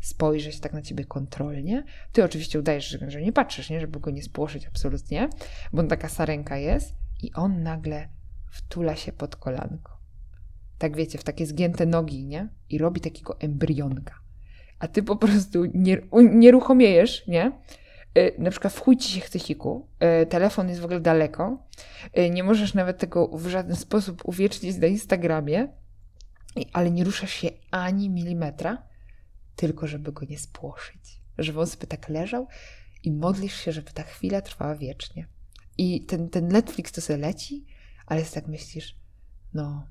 spojrzy 0.00 0.52
się 0.52 0.60
tak 0.60 0.72
na 0.72 0.82
ciebie 0.82 1.04
kontrolnie. 1.04 1.84
Ty 2.12 2.24
oczywiście 2.24 2.58
udajesz, 2.58 2.88
że, 2.88 3.10
że 3.10 3.22
nie 3.22 3.32
patrzysz, 3.32 3.70
nie? 3.70 3.80
Żeby 3.80 4.00
go 4.00 4.10
nie 4.10 4.22
spłoszyć 4.22 4.66
absolutnie, 4.66 5.28
bo 5.72 5.82
taka 5.82 6.08
sarenka 6.08 6.56
jest 6.56 6.94
i 7.22 7.32
on 7.32 7.62
nagle 7.62 8.08
wtula 8.50 8.96
się 8.96 9.12
pod 9.12 9.36
kolanko 9.36 10.00
tak 10.80 10.96
wiecie, 10.96 11.18
w 11.18 11.24
takie 11.24 11.46
zgięte 11.46 11.86
nogi, 11.86 12.26
nie? 12.26 12.48
I 12.68 12.78
robi 12.78 13.00
takiego 13.00 13.40
embrionka. 13.40 14.19
A 14.80 14.88
ty 14.88 15.02
po 15.02 15.16
prostu 15.16 15.64
nie, 15.74 15.98
nieruchomiejesz, 16.32 17.26
nie? 17.26 17.52
Y, 18.18 18.34
na 18.38 18.50
przykład 18.50 18.72
w 18.72 18.80
chuj 18.80 18.96
ci 18.96 19.12
się 19.12 19.20
chce 19.20 19.38
siku, 19.38 19.88
y, 20.22 20.26
telefon 20.26 20.68
jest 20.68 20.80
w 20.80 20.84
ogóle 20.84 21.00
daleko, 21.00 21.66
y, 22.18 22.30
nie 22.30 22.44
możesz 22.44 22.74
nawet 22.74 22.98
tego 22.98 23.28
w 23.28 23.46
żaden 23.46 23.76
sposób 23.76 24.22
uwiecznić 24.24 24.76
na 24.76 24.86
Instagramie, 24.86 25.68
ale 26.72 26.90
nie 26.90 27.04
ruszasz 27.04 27.32
się 27.32 27.48
ani 27.70 28.10
milimetra, 28.10 28.82
tylko 29.56 29.86
żeby 29.86 30.12
go 30.12 30.26
nie 30.26 30.38
spłoszyć. 30.38 31.20
Żeby 31.38 31.60
on 31.60 31.66
sobie 31.66 31.86
tak 31.86 32.08
leżał 32.08 32.46
i 33.02 33.12
modlisz 33.12 33.56
się, 33.56 33.72
żeby 33.72 33.90
ta 33.90 34.02
chwila 34.02 34.40
trwała 34.40 34.74
wiecznie. 34.74 35.26
I 35.78 36.04
ten, 36.04 36.28
ten 36.28 36.48
Netflix 36.48 36.92
to 36.92 37.00
sobie 37.00 37.18
leci, 37.18 37.66
ale 38.06 38.22
tak 38.22 38.46
myślisz, 38.46 38.96
no, 39.54 39.86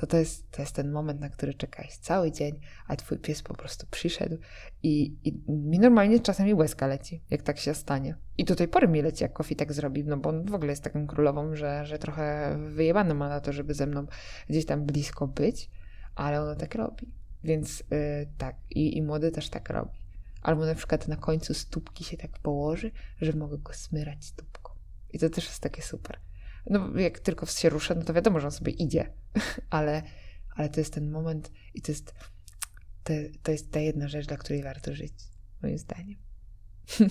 to 0.00 0.06
to 0.06 0.16
jest, 0.16 0.50
to 0.50 0.62
jest 0.62 0.74
ten 0.74 0.90
moment, 0.90 1.20
na 1.20 1.28
który 1.28 1.54
czekałeś 1.54 1.96
cały 1.96 2.32
dzień, 2.32 2.60
a 2.86 2.96
twój 2.96 3.18
pies 3.18 3.42
po 3.42 3.54
prostu 3.54 3.86
przyszedł 3.90 4.38
i, 4.82 5.16
i 5.24 5.52
mi 5.52 5.78
normalnie 5.78 6.20
czasami 6.20 6.54
łezka 6.54 6.86
leci, 6.86 7.22
jak 7.30 7.42
tak 7.42 7.58
się 7.58 7.74
stanie. 7.74 8.16
I 8.36 8.44
do 8.44 8.56
tej 8.56 8.68
pory 8.68 8.88
mi 8.88 9.02
leci, 9.02 9.24
jak 9.24 9.32
Kofi 9.32 9.56
tak 9.56 9.72
zrobi, 9.72 10.04
no 10.04 10.16
bo 10.16 10.28
on 10.28 10.44
w 10.44 10.54
ogóle 10.54 10.72
jest 10.72 10.82
taką 10.82 11.06
królową, 11.06 11.56
że, 11.56 11.86
że 11.86 11.98
trochę 11.98 12.58
wyjebane 12.68 13.14
ma 13.14 13.28
na 13.28 13.40
to, 13.40 13.52
żeby 13.52 13.74
ze 13.74 13.86
mną 13.86 14.06
gdzieś 14.48 14.66
tam 14.66 14.86
blisko 14.86 15.26
być, 15.26 15.70
ale 16.14 16.42
ona 16.42 16.54
tak 16.54 16.74
robi. 16.74 17.12
Więc 17.44 17.78
yy, 17.78 17.86
tak, 18.38 18.56
I, 18.70 18.96
i 18.96 19.02
młody 19.02 19.30
też 19.30 19.48
tak 19.48 19.70
robi. 19.70 19.98
Albo 20.42 20.66
na 20.66 20.74
przykład 20.74 21.08
na 21.08 21.16
końcu 21.16 21.54
stópki 21.54 22.04
się 22.04 22.16
tak 22.16 22.38
położy, 22.38 22.90
że 23.20 23.32
mogę 23.32 23.58
go 23.58 23.72
smyrać 23.72 24.24
stópką. 24.24 24.72
I 25.10 25.18
to 25.18 25.30
też 25.30 25.44
jest 25.46 25.60
takie 25.60 25.82
super. 25.82 26.18
No, 26.66 26.98
jak 26.98 27.18
tylko 27.18 27.46
się 27.46 27.68
ruszę, 27.68 27.94
no 27.94 28.02
to 28.02 28.14
wiadomo, 28.14 28.40
że 28.40 28.46
on 28.46 28.52
sobie 28.52 28.72
idzie, 28.72 29.12
ale, 29.70 30.02
ale 30.56 30.68
to 30.68 30.80
jest 30.80 30.94
ten 30.94 31.10
moment 31.10 31.52
i 31.74 31.82
to 31.82 31.92
jest, 31.92 32.14
to, 33.04 33.12
to 33.42 33.52
jest 33.52 33.72
ta 33.72 33.80
jedna 33.80 34.08
rzecz, 34.08 34.26
dla 34.26 34.36
której 34.36 34.62
warto 34.62 34.94
żyć, 34.94 35.12
moim 35.62 35.78
zdaniem. 35.78 36.18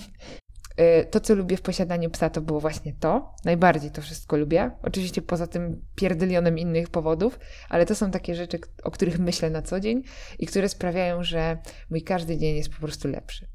E, 0.78 1.04
to, 1.04 1.20
co 1.20 1.34
lubię 1.34 1.56
w 1.56 1.62
posiadaniu 1.62 2.10
psa, 2.10 2.30
to 2.30 2.40
było 2.40 2.60
właśnie 2.60 2.92
to. 3.00 3.34
Najbardziej 3.44 3.90
to 3.90 4.02
wszystko 4.02 4.36
lubię. 4.36 4.70
Oczywiście 4.82 5.22
poza 5.22 5.46
tym 5.46 5.86
pierdylionem 5.94 6.58
innych 6.58 6.90
powodów, 6.90 7.38
ale 7.68 7.86
to 7.86 7.94
są 7.94 8.10
takie 8.10 8.34
rzeczy, 8.34 8.58
o 8.82 8.90
których 8.90 9.18
myślę 9.18 9.50
na 9.50 9.62
co 9.62 9.80
dzień 9.80 10.02
i 10.38 10.46
które 10.46 10.68
sprawiają, 10.68 11.22
że 11.24 11.58
mój 11.90 12.02
każdy 12.02 12.38
dzień 12.38 12.56
jest 12.56 12.70
po 12.70 12.78
prostu 12.78 13.08
lepszy. 13.08 13.47